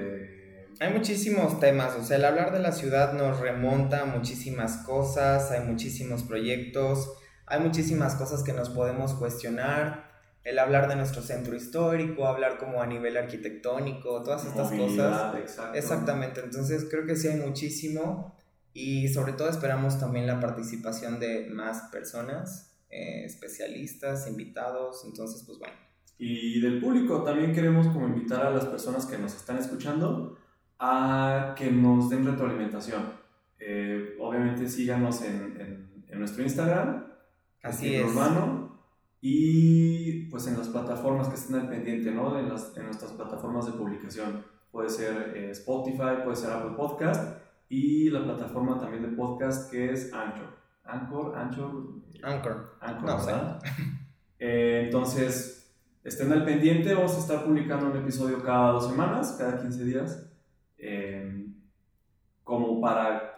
Hay 0.81 0.91
muchísimos 0.91 1.59
temas, 1.59 1.95
o 1.95 2.03
sea, 2.03 2.17
el 2.17 2.25
hablar 2.25 2.51
de 2.51 2.57
la 2.57 2.71
ciudad 2.71 3.13
nos 3.13 3.39
remonta 3.39 4.01
a 4.01 4.05
muchísimas 4.05 4.77
cosas, 4.77 5.51
hay 5.51 5.63
muchísimos 5.63 6.23
proyectos, 6.23 7.13
hay 7.45 7.59
muchísimas 7.59 8.15
cosas 8.15 8.41
que 8.41 8.51
nos 8.51 8.71
podemos 8.71 9.13
cuestionar, 9.13 10.09
el 10.43 10.57
hablar 10.57 10.89
de 10.89 10.95
nuestro 10.95 11.21
centro 11.21 11.55
histórico, 11.55 12.25
hablar 12.25 12.57
como 12.57 12.81
a 12.81 12.87
nivel 12.87 13.15
arquitectónico, 13.15 14.23
todas 14.23 14.43
estas 14.43 14.71
cosas. 14.71 15.35
Exacto. 15.35 15.77
Exactamente, 15.77 16.41
entonces 16.43 16.87
creo 16.89 17.05
que 17.05 17.15
sí 17.15 17.27
hay 17.27 17.37
muchísimo 17.37 18.35
y 18.73 19.07
sobre 19.09 19.33
todo 19.33 19.49
esperamos 19.49 19.99
también 19.99 20.25
la 20.25 20.39
participación 20.39 21.19
de 21.19 21.47
más 21.51 21.91
personas, 21.91 22.75
eh, 22.89 23.25
especialistas, 23.25 24.27
invitados, 24.27 25.03
entonces 25.05 25.43
pues 25.45 25.59
bueno. 25.59 25.75
Y 26.17 26.59
del 26.59 26.81
público 26.81 27.23
también 27.23 27.53
queremos 27.53 27.85
como 27.85 28.07
invitar 28.07 28.43
a 28.43 28.49
las 28.49 28.65
personas 28.65 29.05
que 29.05 29.19
nos 29.19 29.35
están 29.35 29.59
escuchando 29.59 30.40
a 30.81 31.53
que 31.55 31.71
nos 31.71 32.09
den 32.09 32.25
retroalimentación. 32.25 33.03
Eh, 33.59 34.17
obviamente 34.19 34.67
síganos 34.67 35.21
en, 35.21 35.55
en, 35.61 36.03
en 36.07 36.19
nuestro 36.19 36.43
Instagram, 36.43 37.05
Así 37.63 37.93
es. 37.95 38.05
Urbano, 38.05 38.79
y 39.21 40.23
pues 40.31 40.47
en 40.47 40.57
las 40.57 40.69
plataformas 40.69 41.27
que 41.27 41.35
estén 41.35 41.57
al 41.57 41.69
pendiente, 41.69 42.11
¿no? 42.11 42.37
En, 42.39 42.49
las, 42.49 42.75
en 42.75 42.85
nuestras 42.85 43.11
plataformas 43.11 43.67
de 43.67 43.73
publicación. 43.73 44.43
Puede 44.71 44.89
ser 44.89 45.33
eh, 45.35 45.51
Spotify, 45.51 46.23
puede 46.23 46.35
ser 46.35 46.51
Apple 46.51 46.75
Podcast 46.75 47.39
y 47.69 48.09
la 48.09 48.23
plataforma 48.23 48.79
también 48.79 49.03
de 49.03 49.09
podcast 49.09 49.69
que 49.69 49.91
es 49.91 50.11
Anchor. 50.11 50.57
Anchor, 50.83 51.37
Anchor. 51.37 52.01
Anchor. 52.23 52.77
Anchor, 52.81 53.09
No 53.09 53.25
¿verdad? 53.25 53.59
Eh, 54.43 54.85
entonces, 54.85 55.71
estén 56.03 56.33
al 56.33 56.43
pendiente, 56.43 56.95
vamos 56.95 57.13
a 57.13 57.19
estar 57.19 57.45
publicando 57.45 57.91
un 57.91 57.97
episodio 57.97 58.41
cada 58.41 58.71
dos 58.71 58.87
semanas, 58.89 59.35
cada 59.37 59.61
15 59.61 59.83
días, 59.83 60.30
para, 62.81 63.35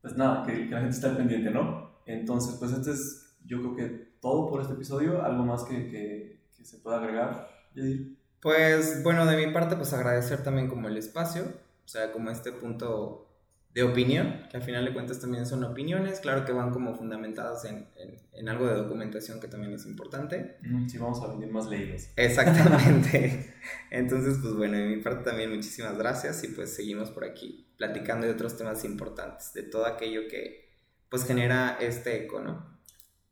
pues 0.00 0.16
nada, 0.16 0.44
que, 0.44 0.66
la 0.66 0.80
gente 0.80 0.94
esté 0.94 1.08
pendiente, 1.10 1.50
¿no? 1.50 2.00
Entonces, 2.06 2.56
pues 2.58 2.72
este 2.72 2.90
es 2.90 3.36
yo 3.46 3.58
creo 3.60 3.76
que 3.76 4.14
todo 4.20 4.48
por 4.48 4.60
este 4.60 4.74
episodio. 4.74 5.22
¿Algo 5.22 5.44
más 5.44 5.64
que, 5.64 5.88
que, 5.88 6.40
que 6.56 6.64
se 6.64 6.78
pueda 6.78 6.98
agregar, 6.98 7.48
Yadir? 7.74 8.16
Pues 8.40 9.02
bueno, 9.02 9.26
de 9.26 9.46
mi 9.46 9.52
parte, 9.52 9.76
pues 9.76 9.92
agradecer 9.92 10.42
también 10.42 10.68
como 10.68 10.88
el 10.88 10.98
espacio, 10.98 11.44
o 11.84 11.88
sea, 11.88 12.12
como 12.12 12.30
este 12.30 12.52
punto 12.52 13.33
de 13.74 13.82
opinión, 13.82 14.46
que 14.48 14.56
al 14.56 14.62
final 14.62 14.84
de 14.84 14.92
cuentas 14.92 15.20
también 15.20 15.46
son 15.46 15.64
opiniones, 15.64 16.20
claro 16.20 16.44
que 16.44 16.52
van 16.52 16.70
como 16.70 16.94
fundamentadas 16.94 17.64
en, 17.64 17.88
en, 17.96 18.14
en 18.32 18.48
algo 18.48 18.68
de 18.68 18.74
documentación 18.74 19.40
que 19.40 19.48
también 19.48 19.72
es 19.72 19.84
importante. 19.84 20.58
Sí, 20.86 20.96
vamos 20.96 21.20
a 21.22 21.26
venir 21.26 21.50
más 21.50 21.66
leídos. 21.66 22.08
Exactamente. 22.14 23.52
Entonces, 23.90 24.38
pues 24.40 24.54
bueno, 24.54 24.78
de 24.78 24.86
mi 24.86 25.02
parte 25.02 25.24
también 25.24 25.50
muchísimas 25.50 25.98
gracias 25.98 26.44
y 26.44 26.48
pues 26.48 26.72
seguimos 26.72 27.10
por 27.10 27.24
aquí 27.24 27.66
platicando 27.76 28.26
de 28.26 28.32
otros 28.32 28.56
temas 28.56 28.84
importantes, 28.84 29.52
de 29.52 29.64
todo 29.64 29.86
aquello 29.86 30.22
que 30.30 30.70
pues 31.08 31.26
genera 31.26 31.76
este 31.80 32.24
eco, 32.24 32.40
¿no? 32.40 32.74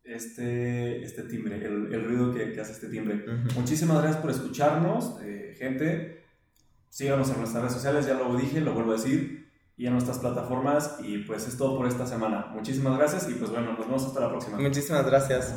este, 0.03 1.03
este 1.03 1.23
timbre, 1.23 1.57
el, 1.57 1.93
el 1.93 2.05
ruido 2.05 2.33
que, 2.33 2.51
que, 2.51 2.59
hace 2.59 2.73
este 2.73 2.89
timbre. 2.89 3.23
Uh 3.25 3.31
-huh. 3.31 3.53
Muchísimas 3.55 4.01
gracias 4.01 4.21
por 4.21 4.31
escucharnos, 4.31 5.17
eh, 5.23 5.55
gente. 5.57 6.23
Síganos 6.89 7.29
en 7.29 7.37
nuestras 7.37 7.63
redes 7.63 7.73
sociales, 7.73 8.05
ya 8.05 8.15
lo 8.15 8.35
dije, 8.35 8.61
lo 8.61 8.73
vuelvo 8.73 8.91
a 8.91 8.95
decir, 8.95 9.42
y 9.75 9.87
en 9.87 9.93
nuestras 9.93 10.19
plataformas. 10.19 10.97
Y 11.03 11.19
pues 11.19 11.47
es 11.47 11.57
todo 11.57 11.77
por 11.77 11.87
esta 11.87 12.05
semana. 12.05 12.47
Muchísimas 12.53 12.97
gracias 12.97 13.29
y 13.29 13.33
pues 13.33 13.51
bueno, 13.51 13.71
nos 13.73 13.79
vemos 13.79 14.05
hasta 14.05 14.19
la 14.19 14.29
próxima. 14.29 14.57
Muchísimas 14.57 15.05
gracias. 15.05 15.55